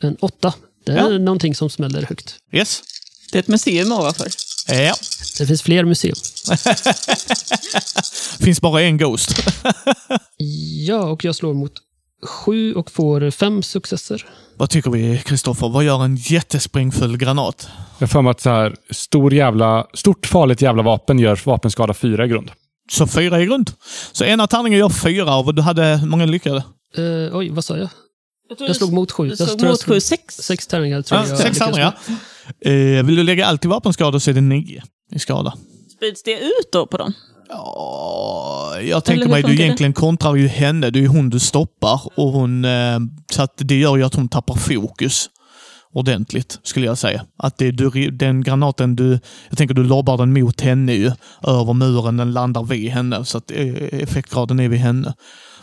[0.01, 0.55] En åtta.
[0.85, 1.19] Det är Ja.
[1.19, 2.35] någonting som smäller högt.
[2.53, 2.83] Yes.
[3.33, 4.27] Det är ett museum ovanför.
[4.69, 4.95] Ja.
[5.39, 6.17] Det finns fler museum.
[8.41, 9.31] Finns bara en Ghost.
[10.87, 11.73] Ja, och jag slår mot
[12.27, 14.27] sju och får fem successer.
[14.57, 15.69] Vad tycker vi, Kristoffer?
[15.69, 17.69] Vad gör en jättesprängfull granat?
[17.99, 22.25] Jag för mig att så här, stor jävla, stort farligt jävla vapen gör vapenskada fyra
[22.25, 22.51] i grund.
[22.93, 23.71] Så fyra i grund.
[24.13, 26.57] Så ena tärningen gör fyra och du hade hur många lyckade?
[26.97, 27.89] Eh, oj, vad sa jag?
[28.59, 29.29] Jag, slog mot sju.
[29.29, 30.35] Jag slog mot sju, sex.
[30.37, 31.39] Sex tärningar tror Ja, jag.
[31.39, 31.99] sex tärningar.
[32.65, 34.83] Eh, vill du lägga allt i vapenskada så är det nio
[35.13, 35.55] i skada.
[35.97, 37.13] Sprids det ut då på dem?
[37.49, 39.65] Ja, jag tänker mig, du funkar det?
[39.65, 40.91] egentligen kontrar ju henne.
[40.91, 42.01] Det är ju hon du stoppar.
[42.17, 42.99] Och hon, eh,
[43.33, 45.29] så att det gör ju att hon tappar fokus
[45.93, 47.25] ordentligt, skulle jag säga.
[47.39, 49.19] Att det du, den granaten du...
[49.49, 51.13] Jag tänker du lobbar den mot henne ju.
[51.43, 53.25] Över muren, den landar vid henne.
[53.25, 55.15] Så att eh, effektgraden är vid henne.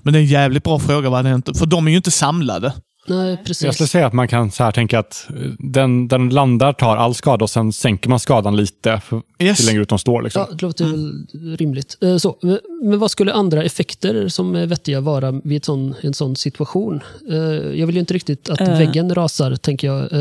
[0.08, 1.54] Men det är en jävligt bra fråga, vad det inte...
[1.54, 2.74] För de är ju inte samlade.
[3.10, 3.74] Nej, Jag precis.
[3.74, 7.16] skulle säga att man kan så här tänka att eh, den, den landar tar all
[7.16, 9.62] skada och sen sänker man skadan lite för, Yes.
[9.62, 10.22] ju längre ut de står.
[10.22, 10.46] Liksom.
[10.50, 11.14] Ja, det låter väl
[11.58, 11.98] rimligt.
[12.02, 15.96] Eh, Så, men- men vad skulle andra effekter som är vettiga vara vid ett sån,
[16.02, 17.00] en sån situation?
[17.32, 17.36] Eh,
[17.80, 18.78] Jag vill ju inte riktigt att Eh.
[18.78, 20.12] väggen rasar, tänker jag.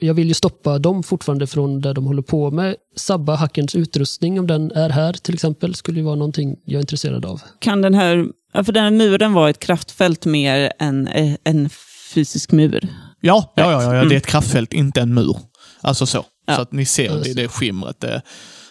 [0.00, 2.76] Jag vill ju stoppa dem fortfarande från där de håller på med.
[2.96, 6.80] Sabba hackerns utrustning, om den är här till exempel, skulle ju vara någonting jag är
[6.80, 7.40] intresserad av.
[7.60, 11.68] Kan den här, ja, för den här muren vara ett kraftfält mer än eh, en
[12.14, 12.88] fysisk mur?
[13.20, 14.08] Ja, ja, ja, ja, Mm.
[14.08, 15.36] det är ett kraftfält, inte en mur.
[15.80, 16.24] Alltså så.
[16.46, 16.54] Ja.
[16.56, 18.22] Så att ni ser det, det skimret, det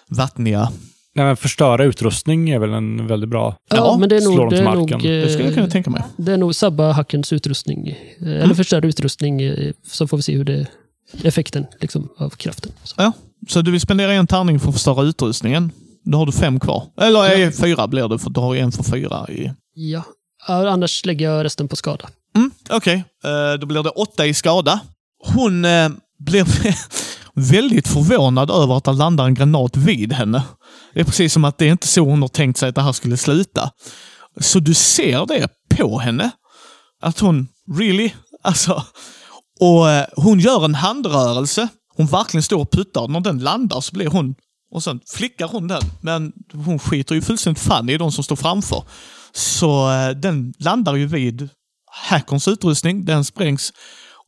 [0.09, 0.69] vattniga.
[1.15, 3.55] Nej, men förstöra utrustning är väl en väldigt bra...
[3.69, 4.89] Ja, Ja, men det är slå nog, dem det till är nog.
[5.03, 6.03] Det skulle jag kunna eh, tänka mig.
[6.17, 7.87] det är nog sabba hackerns utrustning.
[8.21, 9.41] eh, Eller förstöra utrustning,
[9.87, 10.67] så får vi se hur det
[11.23, 12.71] effekten liksom, av kraften.
[12.83, 12.95] Så.
[12.97, 13.11] Ja,
[13.49, 15.71] så du vill spendera en tärning för att förstöra utrustningen.
[16.05, 16.83] Då har du fem kvar.
[17.01, 19.51] Eller eh, fyra blir det, för du har en för fyra i...
[19.73, 20.03] Ja.
[20.47, 22.09] Ja, Annars lägger jag resten på skada.
[22.35, 24.79] Mm, Okej, Eh, då blir det åtta i skada.
[25.25, 26.47] Hon eh, blir
[27.51, 30.43] väldigt förvånad över att det landar en granat vid henne.
[30.93, 32.81] Det är precis som att det är inte så hon har tänkt sig att det
[32.81, 33.71] här skulle sluta.
[34.41, 36.31] Så du ser det på henne.
[37.01, 37.47] Att hon,
[37.77, 38.11] really?
[38.43, 38.83] Alltså.
[39.59, 41.67] Och eh, hon gör en handrörelse.
[41.95, 43.07] Hon verkligen står och puttar.
[43.07, 44.35] När den landar så blir hon...
[44.71, 45.81] Och sen flickar hon den.
[46.01, 48.83] Men hon skiter ju fullständigt fan i de som står framför.
[49.33, 51.49] Så eh, den landar ju vid
[51.91, 53.05] hackerns utrustning.
[53.05, 53.73] Den sprängs.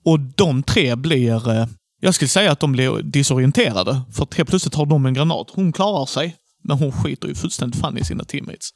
[0.05, 1.49] Och de tre blir...
[1.49, 1.67] Eh,
[2.01, 4.01] jag skulle säga att de blir disorienterade.
[4.13, 5.47] För att helt plötsligt har de en granat.
[5.53, 6.35] Hon klarar sig.
[6.63, 8.69] Men hon skiter ju fullständigt fan i sina teammates.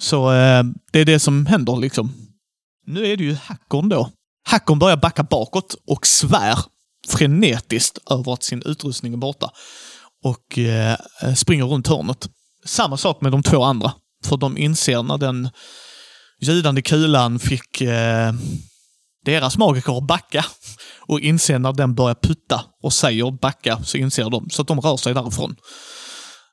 [0.00, 2.12] Så eh, det är det som händer liksom.
[2.86, 4.10] Nu är det ju hackern då.
[4.48, 6.58] Hackern börjar backa bakåt och svär
[7.08, 9.50] frenetiskt över att sin utrustning är borta.
[10.24, 10.96] Och eh,
[11.36, 12.28] springer runt hörnet.
[12.64, 13.92] Samma sak med de två andra.
[14.24, 15.50] För de inser när den
[16.40, 18.32] ljudande kulan fick eh,
[19.24, 20.44] deras magiker att backa
[21.00, 24.50] och inser när den börjar putta och säger backa så inser de.
[24.50, 25.56] Så att de rör sig därifrån.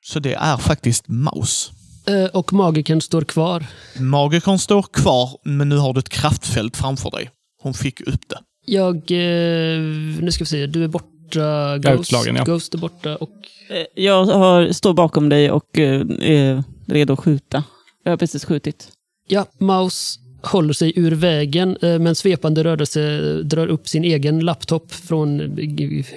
[0.01, 1.71] Så det är faktiskt Maus.
[2.07, 3.65] Eh, Och magiken står kvar.
[3.99, 7.29] Magikern står kvar, men nu har du ett kraftfält framför dig.
[7.61, 8.39] Hon fick upp det.
[8.65, 8.95] Jag...
[8.95, 9.79] Eh,
[10.21, 11.77] nu ska vi se, du är borta.
[11.77, 12.43] Ghost, utslagen, ja.
[12.43, 13.31] Ghost är borta och...
[13.69, 17.63] Eh, Jag har, står bakom dig och eh, är redo att skjuta.
[18.03, 18.87] Jag har precis skjutit.
[19.27, 24.39] Ja, Maus håller sig ur vägen eh, med en svepande rörelse drar upp sin egen
[24.39, 25.57] laptop från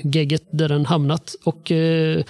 [0.03, 2.23] gegget där den hamnat och eh,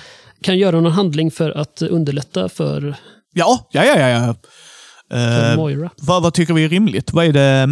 [0.42, 2.94] kan göra någon handling för att underlätta för,
[3.32, 4.34] Ja, ja, ja, ja.
[5.10, 7.12] Eh, vad, vad tycker vi är rimligt?
[7.12, 7.64] Vad är det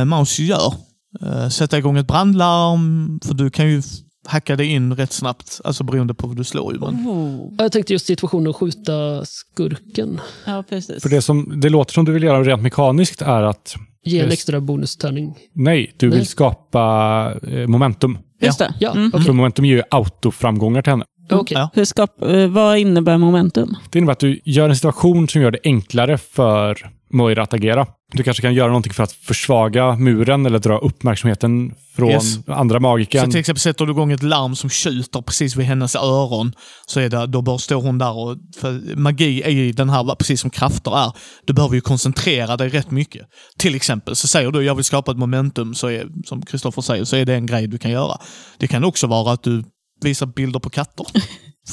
[0.00, 0.74] uh, Maus gör?
[1.22, 3.20] Eh, sätta igång ett brandlarm?
[3.24, 3.82] För du kan ju
[4.26, 6.80] hacka dig in rätt snabbt, alltså beroende på vad du slår ju.
[6.80, 6.94] Men...
[7.08, 7.52] Oh.
[7.58, 10.20] Jag tänkte just situationen att skjuta skurken.
[10.46, 11.02] Ja, precis.
[11.02, 13.74] För det som det låter som du vill göra rent mekaniskt är att
[14.06, 15.34] Ge en extra bonustärning.
[15.52, 16.26] nej, du vill Nej.
[16.26, 18.18] skapa eh, momentum.
[18.40, 18.74] Just det.
[18.80, 19.12] Ja, Mm.
[19.12, 21.04] För momentum ger ju autoframgångar till henne.
[21.30, 21.56] Okej.
[21.58, 21.70] Ja.
[21.74, 23.76] Hur skap, eh, vad innebär momentum?
[23.90, 27.86] Det innebär att du gör en situation som gör det enklare för Moira att agera.
[28.12, 32.48] Du kanske kan göra någonting för att försvaga muren eller dra uppmärksamheten från Yes.
[32.48, 33.30] andra Så magiken.
[33.30, 36.52] till exempel sätter du igång ett larm som tjuter precis vid hennes öron,
[36.86, 38.36] så är det, då bara står hon där och...
[38.60, 41.12] För magi är ju den här, precis som krafter är,
[41.46, 43.22] du behöver ju koncentrera dig rätt mycket.
[43.58, 47.04] Till exempel så säger du jag vill skapa ett momentum, så är, som Kristoffer säger,
[47.04, 48.16] så är det en grej du kan göra.
[48.58, 49.64] Det kan också vara att du
[50.04, 51.06] visar bilder på katter.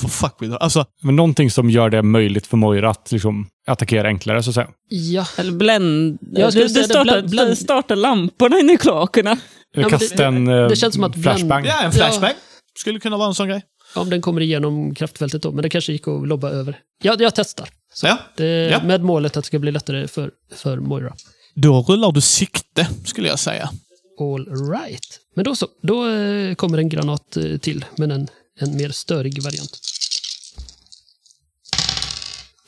[0.01, 0.57] For fuck with it.
[0.61, 4.53] Alltså, Men någonting som gör det möjligt för Moira att liksom, attackera enklare, så att
[4.55, 4.67] säga.
[4.89, 6.17] Ja, Eller bländ...
[6.31, 9.31] Jag skulle du, säga du det, startar, bländ- bländ- du startar lamporna inne i kloakerna.
[9.31, 11.65] Eller men kasta det- en det eh, känns som att flashbang.
[11.65, 12.31] ja, en flashbang.
[12.79, 13.61] Skulle kunna vara en sån grej.
[13.95, 16.79] om den kommer igenom kraftfältet då, men det kanske gick att lobba över.
[17.03, 17.69] Ja, jag testar.
[17.93, 18.17] Så Ja.
[18.37, 18.83] det, Ja.
[18.83, 21.13] Med målet att det ska bli lättare för, för Moira.
[21.55, 23.69] Då rullar du sikte, skulle jag säga.
[24.21, 25.19] All right.
[25.35, 25.67] Men då så.
[25.81, 28.27] Då eh, kommer en granat eh, till, men en,
[28.59, 29.79] en mer störig variant.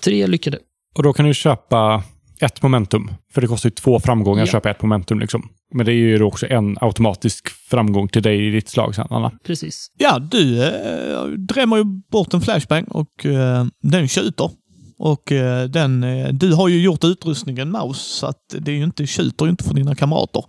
[0.03, 0.57] Tre lyckade.
[0.95, 2.03] Och då kan du köpa
[2.41, 3.11] ett momentum.
[3.33, 4.51] För det kostar ju två framgångar att Ja.
[4.51, 5.19] köpa ett momentum.
[5.19, 5.49] Liksom.
[5.73, 9.31] Men det är ju också en automatisk framgång till dig i ditt slag sen, Anna.
[9.43, 9.87] Precis.
[9.97, 14.51] Ja, du eh, drämmer ju bort en flashbang och eh, den skjuter.
[14.97, 18.83] Och eh, den, eh, du har ju gjort utrustningen mouse, så att det är ju
[18.83, 20.43] inte, skjuter ju inte för dina kamrater.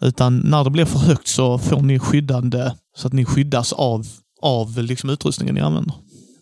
[0.00, 4.06] Utan när det blir för högt så får ni skyddande, så att ni skyddas av,
[4.42, 5.94] av liksom utrustningen ni använder.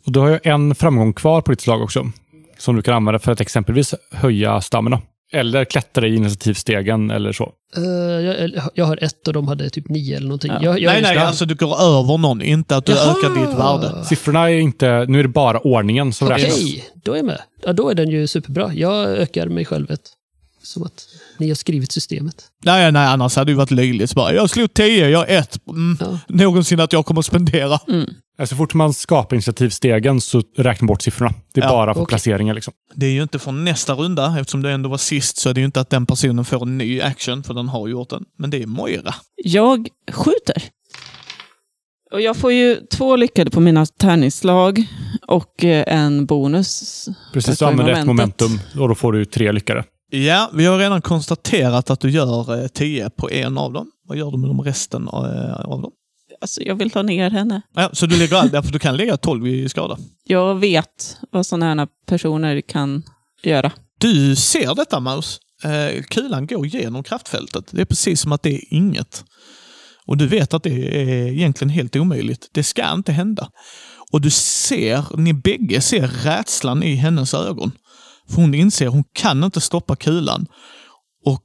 [0.07, 2.11] Och du har ju en framgång kvar på ditt slag också.
[2.59, 5.01] Som du kan använda för att exempelvis höja stammarna.
[5.33, 7.53] Eller klättra i initiativstegen eller så.
[7.77, 10.53] Eh, jag, jag har ett och de hade typ nio eller någonting.
[10.53, 10.63] Ja.
[10.63, 13.11] Jag, jag nej, nej, alltså du går över någon, inte att du Jaha!
[13.11, 14.05] ökar ditt värde.
[14.05, 15.05] Siffrorna är inte...
[15.09, 16.91] Nu är det bara ordningen som Okej, räknas.
[17.05, 17.41] då är jag med.
[17.63, 18.75] Ja, då är den ju superbra.
[18.75, 20.11] Jag ökar mig själv ett.
[20.63, 21.07] Som att
[21.39, 22.45] ni har skrivit systemet.
[22.65, 24.15] Nej, nej, annars hade det varit löjligt.
[24.15, 25.59] Bara, jag slog 10, jag har ett.
[25.69, 26.19] Mm, Ja.
[26.29, 27.79] Någonsin att jag kommer att spendera.
[28.47, 31.35] Så fort man skapar initiativstegen så räknar bort siffrorna.
[31.55, 32.09] Det är Ja, bara för okej.
[32.09, 32.55] placeringen.
[32.55, 32.75] Liksom.
[32.95, 35.61] Det är ju inte från nästa runda, eftersom det ändå var sist, så är det
[35.61, 38.25] ju inte att den personen får en ny action, för den har gjort den.
[38.39, 39.15] Men det är Moira.
[39.45, 40.63] Jag skjuter.
[42.13, 44.85] Och jag får ju två lyckade på mina tärningsslag
[45.27, 47.09] och eh, en bonus.
[47.33, 49.85] Precis, för använder ett momentum och då får du tre lyckade.
[50.15, 53.91] Ja, vi har redan konstaterat att du gör eh, 10 på en av dem.
[54.09, 55.93] Vad gör du med de resten eh, av dem?
[56.41, 57.63] Alltså, jag vill ta ner henne.
[57.75, 59.99] Ja, så du lägger allt, för du kan lägga 12 i skada.
[60.25, 63.03] Jag vet vad sådana här personer kan
[63.43, 63.73] göra.
[64.01, 65.41] Du ser detta, Maus.
[65.65, 67.65] Eh, kulan går genom kraftfältet.
[67.71, 69.25] Det är precis som att det är inget.
[70.07, 72.49] Och du vet att det är egentligen helt omöjligt.
[72.53, 73.49] Det ska inte hända.
[74.13, 77.73] Och du ser, ni bägge ser rädslan i hennes ögon.
[78.29, 80.47] För hon inser hon kan inte stoppa kulan.
[81.25, 81.45] Och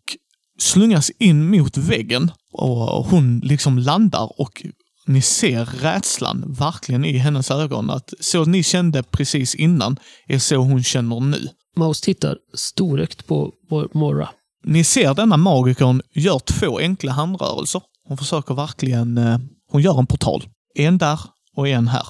[0.60, 2.32] slungas in mot väggen.
[2.52, 4.65] Och hon liksom landar och
[5.08, 7.89] ni ser rädslan verkligen i hennes ögon.
[7.89, 11.48] Att så ni kände precis innan är så hon känner nu.
[11.76, 14.30] Maus tittar storögt på Mor- Mora.
[14.63, 17.82] Ni ser denna magikern gör två enkla handrörelser.
[18.08, 19.18] Hon försöker verkligen...
[19.18, 19.38] Eh,
[19.72, 20.44] hon gör en portal.
[20.76, 21.20] En där
[21.56, 22.08] och en här.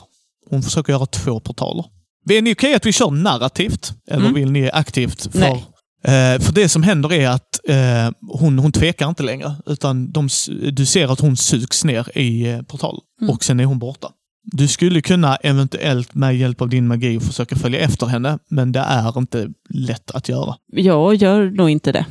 [0.49, 1.85] Hon försöker göra två portaler.
[2.37, 3.93] Är ni okej att vi kör narrativt?
[4.07, 4.33] Eller Mm.
[4.33, 5.31] vill ni aktivt?
[5.31, 5.65] För, Nej.
[6.03, 9.55] Eh, för det som händer är att eh, hon, hon tvekar inte längre.
[9.65, 10.29] Utan de,
[10.71, 13.01] du ser att hon sugs ner i eh, portalen.
[13.21, 13.33] Mm.
[13.33, 14.11] Och sen är hon borta.
[14.51, 18.39] Du skulle kunna eventuellt med hjälp av din magi försöka följa efter henne.
[18.49, 20.55] Men det är inte lätt att göra.
[20.71, 22.05] Jag gör nog inte det.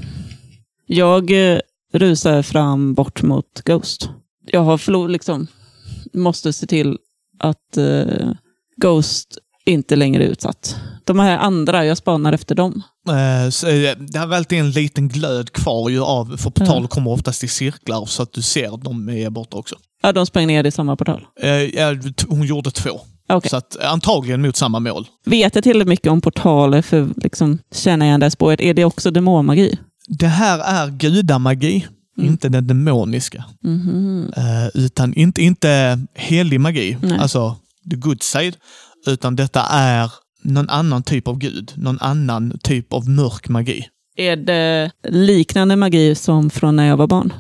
[0.86, 1.60] Jag eh,
[1.92, 4.10] rusar fram bort mot Ghost.
[4.46, 5.46] Jag har förlorat, liksom,
[6.14, 6.98] måste se till
[7.38, 8.30] att eh,
[8.76, 10.76] Ghost inte längre utsatt.
[11.04, 12.82] De här andra, jag spanar efter dem.
[13.08, 17.10] Eh, så, eh, Det har alltid en liten glöd kvar ju av, för portaler kommer
[17.10, 19.76] oftast i cirklar så att du ser att de är borta också.
[20.02, 21.26] Ja, de sprang ner i samma portal.
[21.42, 21.96] Eh, ja,
[22.28, 22.90] Hon gjorde två.
[23.28, 23.50] Okej.
[23.50, 25.06] Så att, antagligen mot samma mål.
[25.26, 28.60] Vet jag tillräckligt mycket om portaler för att liksom, känna igen det här spåret?
[28.60, 29.78] Är det också demonmagi?
[30.08, 31.86] Det här är gudamagi,
[32.18, 32.30] Mm.
[32.30, 33.44] inte den demoniska.
[33.64, 34.32] Mhm.
[34.36, 37.18] Eh, utan inte, inte helig magi, Nej.
[37.18, 37.56] alltså
[37.90, 38.56] the good side.
[39.06, 40.10] Utan detta är
[40.42, 41.72] någon annan typ av gud.
[41.76, 43.88] Någon annan typ av mörk magi.
[44.16, 47.32] Är det liknande magi som från när jag var barn?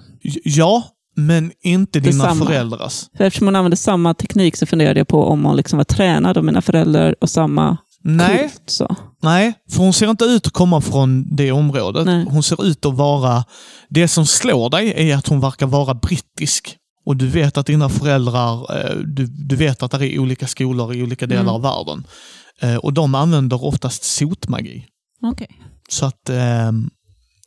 [0.44, 0.82] Ja,
[1.16, 2.46] men inte dina Detsamma.
[2.46, 3.04] föräldrars.
[3.16, 6.38] För eftersom hon använde samma teknik så funderade jag på om hon liksom var tränad
[6.38, 8.62] av mina föräldrar och samma Nej, kult.
[8.66, 8.96] Så.
[9.22, 12.06] Nej, för hon ser inte ut att komma från det området.
[12.06, 12.26] Nej.
[12.30, 13.44] Hon ser ut att vara...
[13.88, 16.76] Det som slår dig är att hon verkar vara brittisk.
[17.08, 20.94] Och du vet att dina föräldrar, eh, du, du vet att det är olika skolor
[20.94, 21.54] i olika delar Mm.
[21.54, 22.06] av världen.
[22.60, 24.86] Eh, Och de använder oftast sotmagi.
[25.22, 25.48] Okej.
[25.88, 26.30] Så att...
[26.30, 26.90] ehm,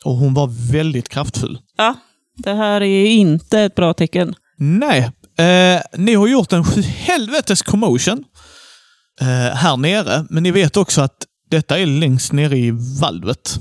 [0.05, 1.59] Och hon var väldigt kraftfull.
[1.77, 1.95] Ja,
[2.37, 4.35] det här är inte ett bra tecken.
[4.57, 8.23] Nej, eh, ni har gjort en helvetes commotion
[9.21, 12.71] eh, här nere, men ni vet också att detta är längst nere i
[13.01, 13.59] valvet.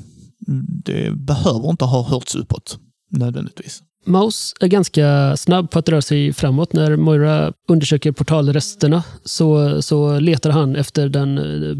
[0.85, 2.79] Det behöver inte ha hörts uppåt,
[3.11, 3.83] nödvändigtvis.
[4.11, 6.73] Maus är ganska snabb på att röra sig framåt.
[6.73, 11.35] När Moira undersöker portalresterna så, så letar han efter den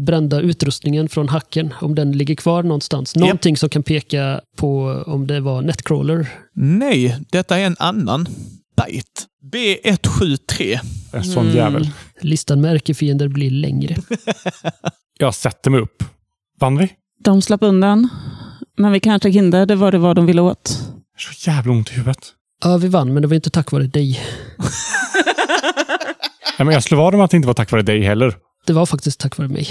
[0.05, 3.15] brända utrustningen från hacken, om den ligger kvar någonstans.
[3.15, 6.27] Någonting som kan peka på om det var Netcrawler.
[6.55, 8.27] Nej, detta är en annan
[8.77, 9.21] bite.
[9.53, 10.79] B173.
[11.13, 11.55] En sån Mm.
[11.57, 11.89] jävel.
[12.21, 13.95] Listan med ärkefiender blir längre.
[15.19, 16.03] Jag sätter mig upp.
[16.59, 16.89] Vann vi?
[17.23, 18.09] De slapp undan,
[18.77, 20.79] men vi kanske hindrade vad det var de ville åt.
[21.17, 22.33] Så jävla ont i huvudet.
[22.63, 24.21] Ja, vi vann, men det var inte tack vare dig.
[26.57, 28.35] Nej, men jag slår vad om att det inte var tack vare dig heller.
[28.65, 29.67] Det var faktiskt tack vare mig.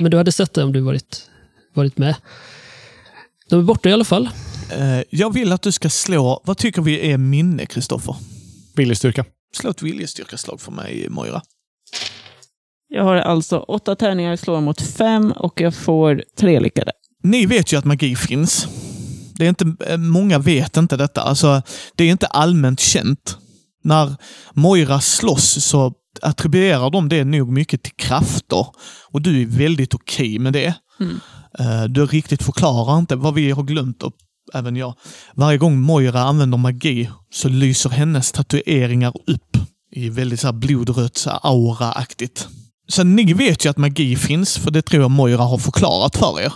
[0.00, 1.30] Men du hade sett det om du varit,
[1.74, 2.14] varit med.
[3.48, 4.28] De är borta i alla fall.
[4.78, 8.16] Eh, jag vill att du ska slå, vad tycker vi är minne, Kristoffer?
[8.76, 9.24] Viljestyrka.
[9.56, 11.42] Slå ett viljestyrkaslag för mig, Moira.
[12.88, 16.92] Jag har alltså åtta tärningar, slår mot fem och jag får tre lyckade.
[17.22, 18.68] ni vet ju att magi finns.
[19.36, 21.22] Det är inte, eh, många vet inte detta.
[21.22, 21.62] Alltså,
[21.96, 23.38] det är inte allmänt känt.
[23.84, 24.16] När
[24.54, 28.66] Moira slåss så attribuerar de det nog mycket till krafter.
[29.12, 30.74] Och du är väldigt okej okay med det.
[31.00, 31.20] Mm.
[31.58, 34.12] Eh, Du riktigt förklarar inte vad vi har glömt, och
[34.54, 34.94] även jag.
[35.34, 39.56] Varje gång Moira använder magi så lyser hennes tatueringar upp
[39.92, 42.48] i väldigt så här blodrött, aura-aktigt.
[42.88, 46.40] Så ni vet ju att magi finns, för det tror jag Moira har förklarat för
[46.40, 46.52] er.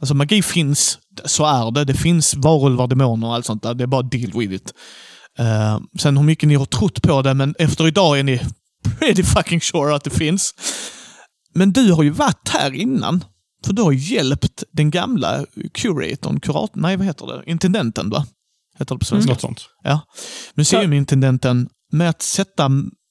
[0.00, 1.84] Alltså magi finns, så är det.
[1.84, 3.74] Det finns varulvar, demoner och allt sånt där.
[3.74, 4.74] Det är bara deal with it.
[5.38, 8.40] Eh, sen hur mycket ni har trott på det, men efter idag är ni
[8.98, 10.54] pretty fucking sure att det finns.
[11.54, 13.24] Men du har ju varit här innan.
[13.66, 18.26] För du har hjälpt den gamla curatorn, kurat, nej vad heter det, intendenten va?
[18.78, 19.32] Heter det på svenska?
[19.32, 19.66] Något sånt.
[19.82, 20.00] Ja.
[20.54, 22.70] Museumintendenten med att sätta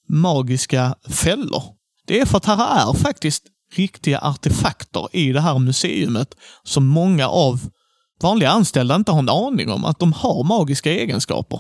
[0.10, 1.64] magiska fällor.
[2.08, 3.44] Det är för att här är faktiskt
[3.76, 7.70] riktiga artefakter i det här museumet som många av
[8.24, 11.60] vanliga anställda inte har en aning om att de har magiska egenskaper.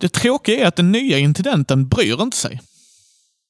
[0.00, 2.60] Det tråkiga är att den nya intendenten bryr inte sig.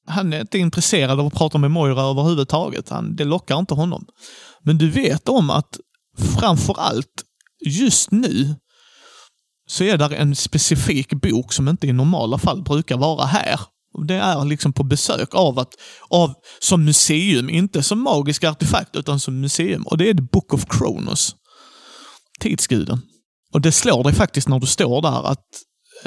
[0.07, 2.89] Han är inte intresserad av att prata med Moira överhuvudtaget.
[2.89, 4.05] Han, det lockar inte honom.
[4.63, 5.79] Men du vet om att
[6.39, 7.23] framför allt
[7.65, 8.55] just nu
[9.67, 13.59] så är där en specifik bok som inte i normala fall brukar vara här.
[14.07, 15.73] Det är liksom på besök av att,
[16.09, 19.83] av, som museum, inte som magisk artefakt utan som museum.
[19.83, 21.35] Och det är The Book of Kronos.
[22.39, 23.01] Tidsguden.
[23.53, 25.45] Och det slår dig faktiskt när du står där att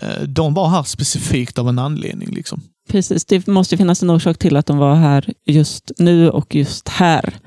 [0.02, 2.28] eh, de var här specifikt av en anledning.
[2.34, 2.62] Liksom.
[2.88, 6.88] Precis, det måste finnas en orsak till att de var här just nu och just
[6.88, 7.38] här.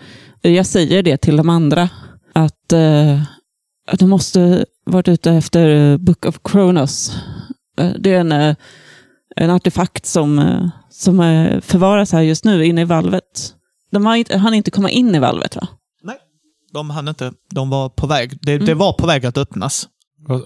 [0.42, 1.90] Jag säger det till de andra,
[2.34, 3.22] att, eh,
[3.88, 7.18] att de måste varit ute efter eh, Book of Kronos.
[7.78, 8.56] Eh, det är en, eh,
[9.36, 11.18] en artefakt som, som
[11.64, 13.56] förvaras här just nu inne i valvet.
[13.92, 15.68] De har inte, han inte komma in i valvet va?
[16.74, 17.32] De hann inte.
[17.53, 18.38] De var på väg.
[18.41, 18.78] Det, det Mm.
[18.78, 19.88] var på väg att öppnas.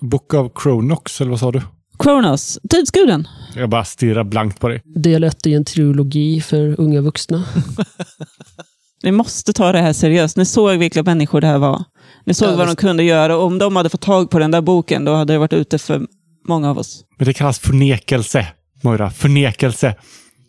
[0.01, 1.61] Book of Kronox, eller vad sa du?
[1.99, 3.27] Kronos, tidsguden.
[3.55, 4.81] Jag bara stirrar blankt på dig.
[4.95, 7.43] Del 1 i en trilogi för unga vuxna.
[9.03, 10.37] Ni måste ta det här seriöst.
[10.37, 11.83] Ni såg vilka människor det här var.
[12.25, 13.37] Ni såg Ja, vad de kunde göra.
[13.37, 15.77] Och om de hade fått tag på den där boken, då hade det varit ute
[15.77, 16.07] för
[16.47, 17.03] många av oss.
[17.17, 18.47] Men det kallas förnekelse,
[18.83, 19.09] Moira.
[19.09, 19.95] Förnekelse.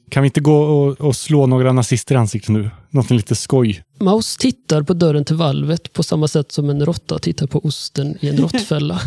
[0.08, 2.70] Kan vi inte gå och, och slå några nazister i ansiktet nu?
[2.90, 3.82] Något lite skoj.
[4.00, 8.16] Maus tittar på dörren till valvet på samma sätt som en råtta tittar på osten
[8.20, 9.00] i en råttfälla.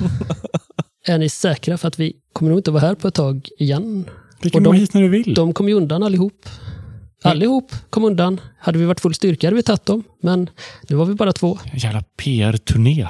[1.07, 4.09] är ni säkra för att vi kommer nog inte vara här på ett tag igen?
[4.41, 5.33] Vi kan Och de- hit när du vill.
[5.33, 6.45] De kom ju undan allihop.
[7.23, 8.41] Allihop kom undan.
[8.59, 10.03] Hade vi varit full styrka hade vi tagit dem.
[10.21, 10.49] Men
[10.89, 11.59] nu var vi bara två.
[11.71, 13.07] En jävla PR-turné.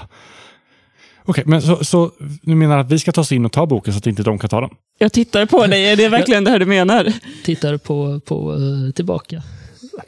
[1.29, 2.11] Okej, men så, så
[2.41, 4.39] du menar att vi ska ta oss in och ta boken så att inte de
[4.39, 4.69] kan ta den?
[4.99, 5.85] Jag tittar på dig.
[5.89, 7.13] Är det verkligen det här du menar?
[7.45, 9.43] Tittar på, på eh, tillbaka.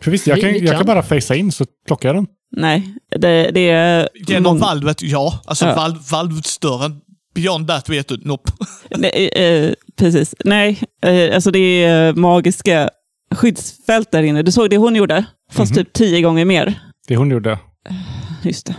[0.02, 0.86] För visst, jag Vi- kan, vi jag kan kan.
[0.86, 2.28] bara facea in så plockar jag den.
[2.58, 4.10] Nej, det, det är...
[4.28, 5.42] Genom mång- valvet, ja.
[5.46, 5.76] Alltså Ja.
[5.76, 7.02] valv, valvdörren.
[7.36, 8.52] Beyond that vet du, nope.
[8.98, 10.36] Nej, eh, precis.
[10.46, 12.90] Nej, eh, alltså det är eh, magiska
[13.36, 14.42] skyddsfält där inne.
[14.44, 15.84] Du såg det hon gjorde, fast Mhm.
[15.86, 16.80] typ tio gånger mer.
[17.08, 17.60] Det hon gjorde.
[18.44, 18.76] Just det.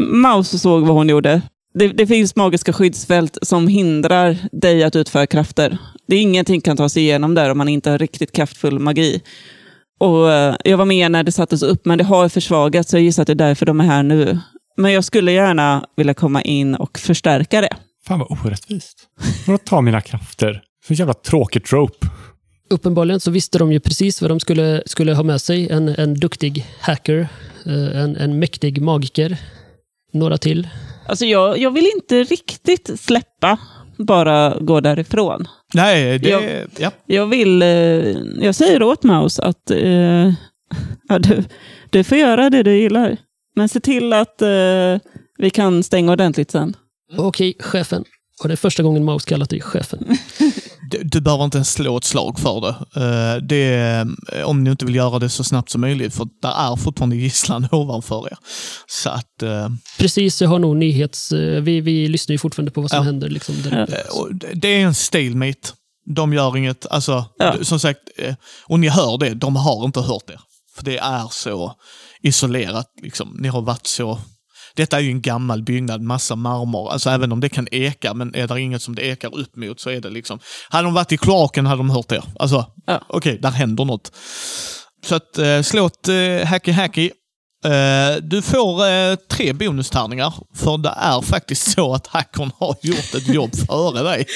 [0.00, 1.42] Maus såg vad hon gjorde.
[1.74, 5.78] Det, det finns magiska skyddsfält som hindrar dig att utföra krafter.
[6.06, 9.22] Det är ingenting kan ta sig igenom där om man inte har riktigt kraftfull magi.
[10.00, 13.02] Och eh, Jag var med när det sattes upp, men det har försvagats, så jag
[13.02, 14.38] gissar att det är därför de är här nu.
[14.76, 17.76] Men jag skulle gärna vilja komma in och förstärka det.
[18.06, 18.98] Fan vad orättvist.
[19.46, 20.62] Vadå ta mina krafter?
[20.88, 22.06] Så jävla tråkigt trope.
[22.70, 25.68] Uppenbarligen så visste de ju precis vad de skulle, skulle ha med sig.
[25.70, 27.28] En, en duktig hacker,
[27.66, 29.36] eh, en, en mäktig magiker,
[30.12, 30.68] några till.
[31.10, 33.58] Alltså jag, jag vill inte riktigt släppa,
[33.98, 35.48] bara gå därifrån.
[35.74, 36.28] Nej, det...
[36.28, 36.40] Ja.
[36.78, 36.90] Ja.
[37.06, 37.68] Jag vill, eh,
[38.44, 40.32] jag säger åt Maus att eh,
[41.08, 41.44] ja, du,
[41.90, 43.16] du får göra det du gillar.
[43.56, 44.98] Men se till att eh,
[45.38, 46.76] vi kan stänga ordentligt sen.
[47.18, 48.04] Okej, chefen.
[48.42, 50.16] Och det är första gången Maus kallat dig chefen.
[50.90, 53.00] Du, du behöver inte ens slå ett slag för det.
[53.00, 54.06] Eh, det.
[54.44, 57.68] Om ni inte vill göra det så snabbt som möjligt, för där är fortfarande gisslan
[57.72, 58.36] ovanför er.
[58.88, 59.42] Så att...
[59.42, 59.68] eh,
[59.98, 61.32] Precis, jag har nog nyhets...
[61.32, 63.02] eh, Vi, vi lyssnar ju fortfarande på vad som Ja.
[63.02, 63.28] händer.
[63.28, 63.82] Liksom, där Ja.
[63.84, 64.02] uppe.
[64.20, 65.68] Och det- Det är en stalemate.
[66.14, 67.54] De gör inget, alltså, Ja.
[67.62, 67.98] som sagt,
[68.66, 70.38] och ni hör det, de har inte hört det.
[70.76, 71.74] För det är så
[72.22, 73.36] isolerat, liksom.
[73.40, 74.18] Ni har varit så...
[74.74, 76.90] Detta är ju en gammal byggnad, massa marmor.
[76.92, 79.80] Alltså även om det kan eka, men är det inget som det ekar upp mot
[79.80, 80.38] så är det liksom...
[80.68, 82.24] Hade de varit i kloaken hade de hört er.
[82.38, 83.04] Alltså, Ja.
[83.08, 84.12] okej, där händer något.
[85.06, 87.10] Så att eh, slå ett eh, hacky hacky.
[87.64, 93.14] Eh, du får eh, tre bonustärningar, för det är faktiskt så att hackern har gjort
[93.14, 94.26] ett jobb före dig.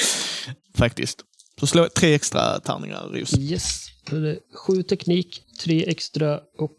[0.78, 1.18] Faktiskt.
[1.61, 3.39] Så slå tre extra tärningar, Ros.
[3.39, 3.87] Yes.
[4.11, 6.70] Det sju teknik, tre extra och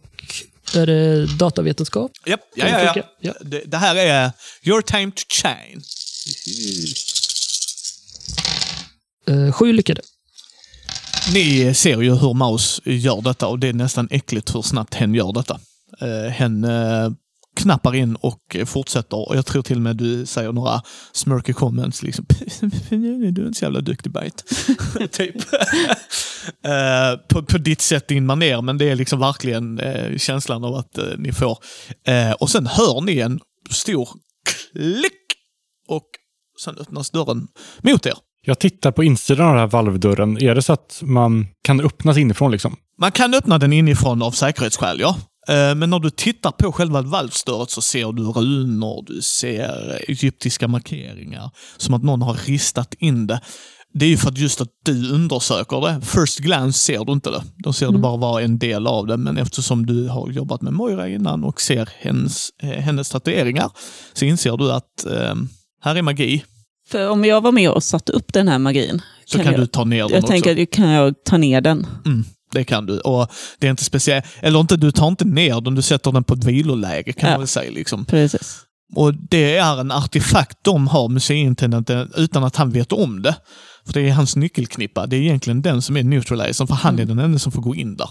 [0.76, 2.12] Är det datavetenskap?
[2.26, 3.04] Japp, ja, ja, ja.
[3.22, 3.34] Ja.
[3.42, 4.32] Det, det här är
[4.64, 5.82] Your time to shine.
[9.28, 10.02] Eh, sju lyckade.
[11.34, 15.16] Ni ser ju hur Maus gör detta och det är nästan äckligt hur snabbt hen
[15.16, 15.60] gör detta.
[16.02, 17.10] Uh, hen eh,
[17.56, 20.82] knappar in och fortsätter och jag tror till och med du säger några
[21.12, 22.04] smirky comments.
[22.04, 22.26] Liksom,
[22.90, 24.44] du är inte så jävla duktig bite.
[25.18, 25.36] typ.
[26.64, 30.76] Eh, på, på ditt sätt, din maner, men det är liksom verkligen eh, känslan av
[30.76, 31.58] att eh, ni får.
[32.40, 33.40] Och sen hör ni en
[33.70, 34.10] stor
[34.72, 35.14] klick
[35.88, 36.06] och
[36.64, 37.48] sen öppnas dörren
[37.82, 38.14] mot er.
[38.42, 40.38] Jag tittar på insidan av den här valvdörren.
[40.42, 42.76] Är det så att man kan öppnas inifrån liksom?
[43.00, 45.18] Man kan öppna den inifrån av säkerhetsskäl, ja.
[45.48, 50.68] Eh, Men när du tittar på själva valvstöret så ser du runor, du ser egyptiska
[50.68, 51.52] markeringar.
[51.78, 53.42] Som att någon har ristat in det.
[53.94, 56.02] Det är ju för att just att du undersöker det.
[56.06, 57.44] First glance ser du inte det.
[57.58, 59.18] Då ser du bara vara en del av det.
[59.18, 63.72] Men eftersom du har jobbat med Moira innan och ser hennes, eh, hennes tatueringar
[64.14, 65.36] så inser du att eh,
[65.82, 66.44] här är magi.
[66.88, 69.68] För om jag var med och satte upp den här magin, Så kan, jag, du
[69.68, 70.28] ta ner den jag också.
[70.28, 71.88] tänker att kan jag ta ner den.
[72.06, 72.26] Mm,
[72.56, 73.00] det kan du.
[73.00, 74.26] Och det är inte speciellt.
[74.42, 77.34] Eller inte, du tar inte ner den, du sätter den på ett viloläge kan Ja.
[77.34, 77.72] man väl säga.
[77.72, 78.06] Liksom.
[78.06, 78.58] Precis.
[78.96, 83.36] Och det är en artefakt de har, museiintendenten, utan att han vet om det.
[83.86, 85.06] För det är hans nyckelknippa.
[85.08, 87.76] Det är egentligen den som är neutralizern, för han är den enda som får gå
[87.76, 88.10] in där.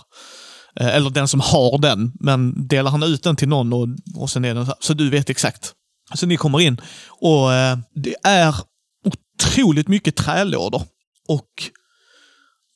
[0.80, 4.30] Eh, Eller den som har den, men delar han ut den till någon och, och
[4.30, 5.72] sen är den så, så du vet exakt.
[6.14, 8.54] Så ni kommer in och eh, det är
[9.04, 10.82] otroligt mycket trälådor.
[11.28, 11.48] Och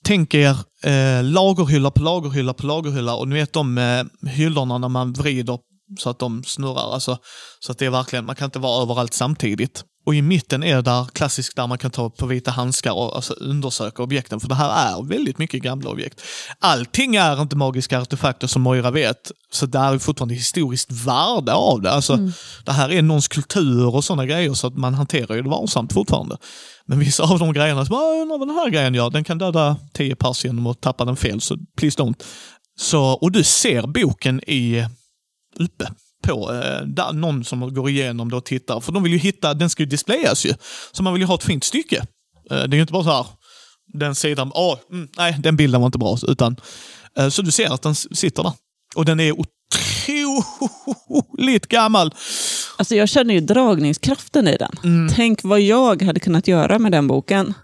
[0.05, 4.89] tänk er eh, lagerhylla på lagerhylla på lagerhylla och ni vet de eh, hyllorna när
[4.89, 5.59] man vrider
[5.99, 6.95] så att de snurrar.
[6.95, 7.19] Alltså,
[7.61, 9.85] så att det är verkligen, man kan inte vara överallt samtidigt.
[10.09, 13.35] Och i mitten är där klassiskt där man kan ta på vita handskar och alltså,
[13.35, 16.23] undersöka objekten, för det här är väldigt mycket gamla objekt.
[16.59, 21.83] Allting är inte magiska artefakter som Moira vet, så det är fortfarande historiskt värde av
[21.83, 21.91] det.
[21.91, 22.17] Alltså,
[22.65, 25.93] Det här är någons kultur och sådana grejer, så att man hanterar ju det varsamt
[25.93, 26.37] fortfarande.
[26.87, 29.25] Men vissa av de grejerna, som, "Ah, jag undrar vad den här grejen gör, den
[29.25, 32.23] kan döda 10 pers genom att tappa den fel, så please don't.
[32.79, 34.87] Så, och du ser boken i
[35.57, 35.89] uppe
[36.23, 38.81] på eh, där, någon som går igenom det och tittar.
[38.81, 40.55] För de vill ju hitta, den ska ju displayas ju.
[40.93, 41.97] Så man vill ju ha ett fint stycke.
[42.51, 43.27] Eh, det är ju inte bara så här,
[43.93, 46.19] den sidan, åh, mm, nej, den bilden var inte bra.
[46.29, 46.57] Utan,
[47.19, 48.53] eh, så du ser att den sitter där.
[48.97, 52.15] Och den är otroligt gammal.
[52.77, 54.73] Alltså jag känner ju dragningskraften i den.
[54.85, 55.15] Mm.
[55.15, 57.55] Tänk vad jag hade kunnat göra med den boken.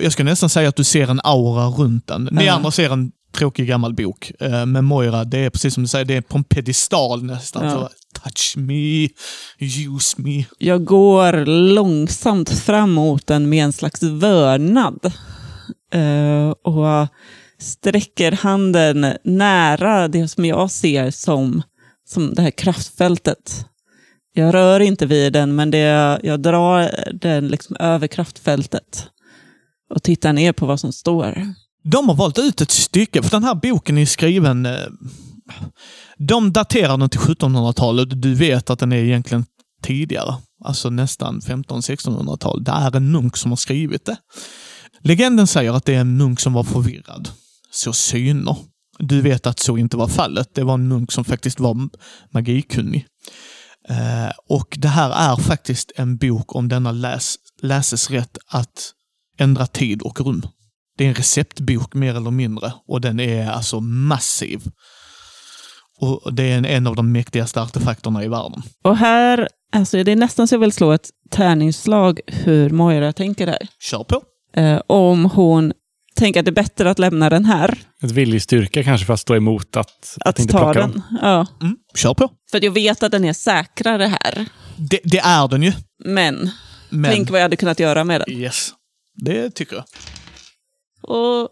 [0.00, 2.28] Jag ska nästan säga att du ser en aura runt den.
[2.32, 2.52] Ni Ja.
[2.52, 4.32] andra ser en tråkig gammal bok.
[4.40, 7.64] Eh, men Moira, det är precis som du säger, det är på en pedestal nästan.
[7.64, 7.70] Ja.
[7.70, 7.88] Så,
[8.20, 9.08] touch me,
[9.58, 10.44] use me.
[10.58, 15.12] Jag går långsamt fram mot den med en slags vördnad.
[15.92, 17.08] Eh, och
[17.58, 21.62] sträcker handen nära det som jag ser som,
[22.08, 23.66] som det här kraftfältet.
[24.34, 29.06] Jag rör inte vid den, men det, jag drar den liksom över kraftfältet
[29.94, 31.54] och tittar ner på vad som står.
[31.82, 34.66] De har valt ut ett stycke, för den här boken är skriven...
[34.66, 34.86] Eh,
[36.18, 38.22] de daterar den till 1700-talet.
[38.22, 39.44] Du vet att den är egentligen
[39.82, 40.34] tidigare.
[40.64, 42.64] Alltså nästan 1500-1600-tal.
[42.64, 44.16] Det är en munk som har skrivit det.
[45.02, 47.28] Legenden säger att det är en munk som var förvirrad.
[47.70, 48.56] Så syner.
[48.98, 50.54] Du vet att så inte var fallet.
[50.54, 51.88] Det var en munk som faktiskt var
[52.30, 53.06] magikunnig.
[53.88, 58.92] Eh, och det här är faktiskt en bok om denna läs, läses rätt att
[59.38, 60.42] ändra tid och rum.
[61.00, 64.60] Det är en receptbok mer eller mindre och den är alltså massiv.
[66.00, 68.62] Och det är en, en av de mäktigaste artefakterna i världen.
[68.84, 73.46] Och här, alltså det är nästan så jag vill slå ett tärningsslag hur Moira tänker
[73.46, 73.68] där.
[73.90, 74.22] Kör på.
[74.56, 75.72] Eh, om hon
[76.16, 79.36] tänker att det är bättre att lämna den här, Ett viljestyrka kanske för att stå
[79.36, 80.90] emot att, att, inte ta plocka den.
[80.90, 81.02] dem.
[81.22, 81.46] Ja.
[81.60, 82.28] Mm, kör på.
[82.50, 84.46] För att jag vet att den är säkrare här.
[84.76, 85.72] Det, det är den ju.
[86.04, 86.50] Men,
[86.88, 88.36] Men, tänk vad jag hade kunnat göra med den.
[88.36, 88.70] yes.
[89.14, 89.84] Det tycker jag.
[91.02, 91.48] Och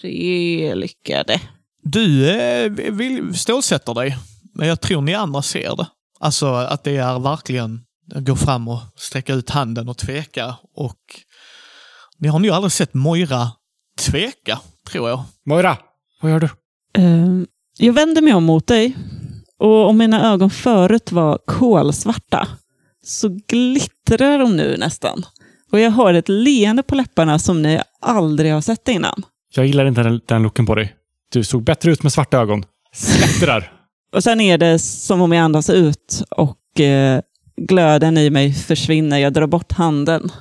[0.00, 1.40] tre lyckade.
[1.82, 4.16] Du eh, vill, stålsätter dig,
[4.54, 5.86] men jag tror ni andra ser det.
[6.20, 7.80] Alltså att det är verkligen
[8.14, 10.54] att gå fram och sträcka ut handen och tveka.
[10.74, 11.00] Och
[12.18, 13.48] ni har nog aldrig sett Moira
[13.98, 15.22] tveka, tror jag.
[15.46, 15.76] Moira,
[16.20, 16.48] vad gör du?
[16.98, 17.44] Eh,
[17.78, 18.96] jag vänder mig om mot dig.
[19.58, 22.48] Och om mina ögon förut var kolsvarta
[23.04, 25.24] så glittrar de nu nästan.
[25.70, 29.22] Och jag har ett leende på läpparna som ni aldrig har sett innan.
[29.54, 30.94] Jag gillar inte den, den looken på dig.
[31.32, 32.64] Du såg bättre ut med svarta ögon.
[32.92, 33.72] Släpp det där.
[34.12, 37.20] Och sen är det som om jag andas ut och eh,
[37.56, 39.18] glöden i mig försvinner.
[39.18, 40.32] Jag drar bort handen.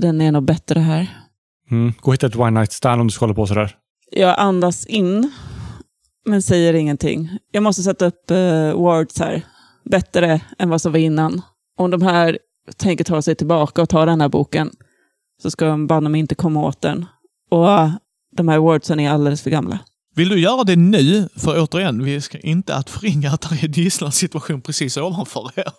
[0.00, 1.06] Den är nog bättre här.
[1.70, 1.92] Mm.
[2.00, 3.74] Gå och hitta ett one night stand om du ska hålla på sådär.
[4.10, 5.32] Jag andas in
[6.26, 7.38] men säger ingenting.
[7.52, 9.42] Jag måste sätta upp uh, wards här.
[9.84, 11.42] Bättre än vad som var innan.
[11.76, 12.38] Om de här
[12.76, 14.70] tänker ta sig tillbaka och ta den här boken
[15.42, 17.06] så ska de banne mig inte komma åt den.
[17.50, 17.92] Och äh,
[18.36, 19.78] de här wordsen är alldeles för gamla.
[20.14, 21.28] Vill du göra det nu?
[21.36, 25.72] För återigen, vi ska inte att förringa att det är en gisslansituation precis ovanför er.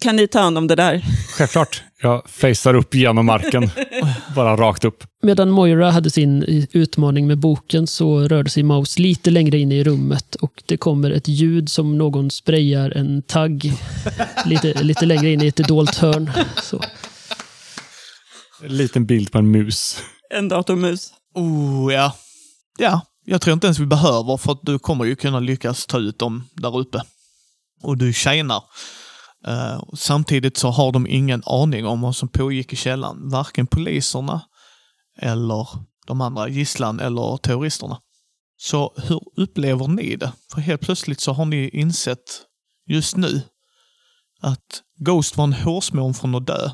[0.00, 1.04] Kan ni ta hand om det där?
[1.36, 1.82] Självklart.
[2.02, 3.70] Jag facear upp genom marken.
[4.34, 5.04] bara rakt upp.
[5.22, 9.84] Medan Moira hade sin utmaning med boken så rörde sig Maus lite längre in i
[9.84, 13.72] rummet och det kommer ett ljud som någon sprayar en tagg
[14.46, 16.30] lite, lite längre in i ett dolt hörn.
[16.62, 16.84] Så.
[18.62, 19.98] En liten bild på en mus.
[20.34, 21.12] En datormus.
[21.34, 22.16] Oh, ja.
[22.78, 25.98] Ja, jag tror inte ens vi behöver för att du kommer ju kunna lyckas ta
[25.98, 27.02] ut dem där uppe.
[27.82, 28.62] Och du tjänar.
[29.48, 33.28] Uh, samtidigt så har de ingen aning om vad som pågick i källan.
[33.28, 34.42] Varken poliserna
[35.20, 35.68] eller
[36.06, 37.98] de andra gisslan eller terroristerna.
[38.56, 40.32] Så hur upplever ni det?
[40.52, 42.42] För helt plötsligt så har ni insett
[42.86, 43.42] just nu
[44.40, 46.70] att Ghost var en hårsmån från att dö.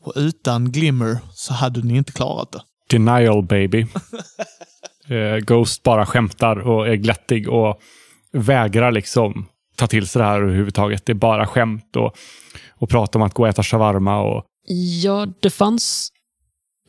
[0.00, 2.62] Och utan Glimmer så hade ni inte klarat det.
[2.90, 3.86] Denial baby.
[5.08, 7.80] Eh, Ghost bara skämtar och är glättig och
[8.32, 11.06] vägrar liksom ta till sig det här överhuvudtaget.
[11.06, 12.16] Det är bara skämt och,
[12.74, 14.20] och prata om att gå och äta shawarma.
[14.20, 14.44] Och...
[15.02, 16.12] Ja, det fanns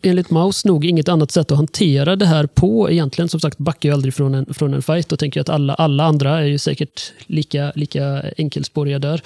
[0.01, 3.29] enligt Maus nog inget annat sätt att hantera det här på egentligen.
[3.29, 6.03] Som sagt, backar ju aldrig från en, från en fight och tänker att alla, alla
[6.03, 9.21] andra är ju säkert lika, lika enkelspåriga där.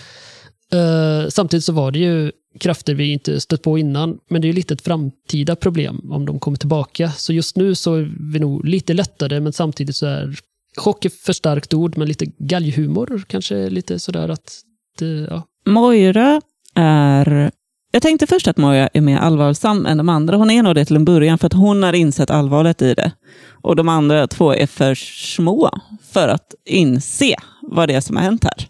[0.76, 4.50] Uh, samtidigt så var det ju krafter vi inte stött på innan, men det är
[4.50, 7.12] ju lite ett framtida problem om de kommer tillbaka.
[7.12, 10.36] Så just nu så är vi nog lite lättare, men samtidigt så är
[10.78, 14.62] chock är för starkt ord, men lite galghumor kanske lite sådär att
[15.00, 15.44] det, ja.
[15.66, 16.42] Moira
[16.76, 17.52] är...
[17.94, 20.38] Jag tänkte först att Moira är mer allvarsam än de andra.
[20.38, 23.12] Hon är nog det till en början, för att hon har insett allvaret i det.
[23.52, 24.96] Och de andra två är för
[25.36, 25.70] små
[26.12, 28.68] för att inse vad det är som har hänt här.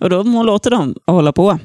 [0.00, 1.58] Och då hon låter dem hålla på.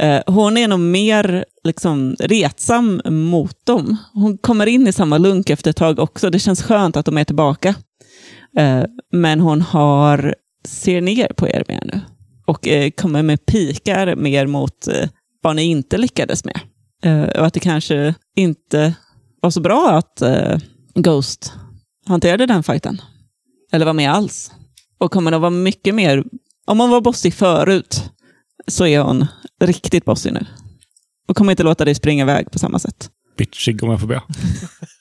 [0.00, 3.96] Eh, hon är nog mer liksom, retsam mot dem.
[4.12, 6.30] Hon kommer in i samma lunk efter ett tag också.
[6.30, 7.74] Det känns skönt att de är tillbaka.
[8.58, 10.34] Eh, men hon har,
[10.64, 12.00] ser ner på er mer nu.
[12.46, 14.88] Och eh, kommer med pikar mer mot
[15.42, 16.60] vad ni inte lyckades med.
[17.36, 18.94] Och att det kanske inte
[19.40, 20.22] var så bra att
[20.94, 21.52] Ghost
[22.06, 23.00] hanterade den fighten.
[23.72, 24.50] Eller var med alls.
[24.98, 26.24] Och kommer att vara mycket mer,
[26.66, 28.10] om hon var bossig förut,
[28.66, 29.26] så är hon
[29.60, 30.46] riktigt bossig nu.
[31.28, 33.10] Och kommer inte låta dig springa iväg på samma sätt.
[33.36, 34.22] Bitchig om jag får be.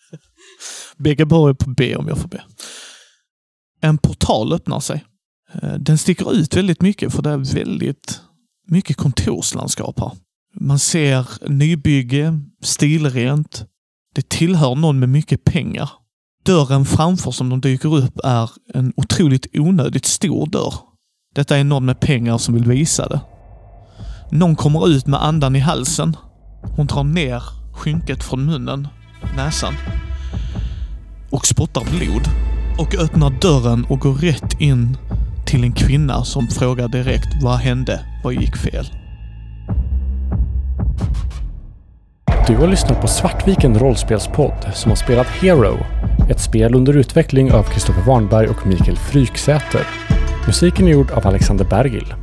[0.97, 2.43] Begeborg på B om jag får be.
[3.81, 5.03] En portal öppnar sig.
[5.53, 8.21] Eh, den sticker ut väldigt mycket för det är väldigt
[8.67, 10.11] mycket kontorslandskap här.
[10.59, 13.65] Man ser nybygge, stilrent.
[14.15, 15.89] Det tillhör någon med mycket pengar.
[16.45, 20.73] Dörren framför som de dyker upp är en otroligt onödigt stor dörr.
[21.35, 23.19] Detta är någon med pengar som vill visa det.
[24.31, 26.17] Någon kommer ut med andan i halsen.
[26.75, 28.87] Hon drar ner skynket från munnen,
[29.35, 29.73] näsan,
[31.31, 32.21] och spottar blod.
[32.77, 34.97] Och öppnar dörren och går rätt in
[35.45, 37.99] till en kvinna som frågar direkt vad hände?
[38.23, 38.85] Vad gick fel?
[42.47, 45.77] Du har lyssnat på Svartviken rollspelspodd som har spelat Hero,
[46.29, 49.87] ett spel under utveckling av Kristoffer Warnberg och Mikael Fryksäter.
[50.45, 52.13] Musiken är gjord av Alexander Bergil.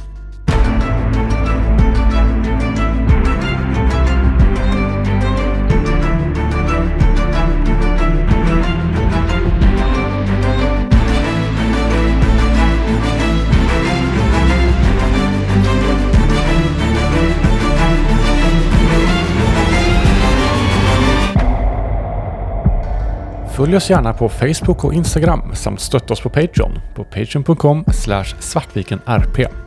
[23.56, 27.84] Följ oss gärna på Facebook och Instagram samt stötta oss på Patreon på patreon.com
[28.40, 29.63] svartvikenrp.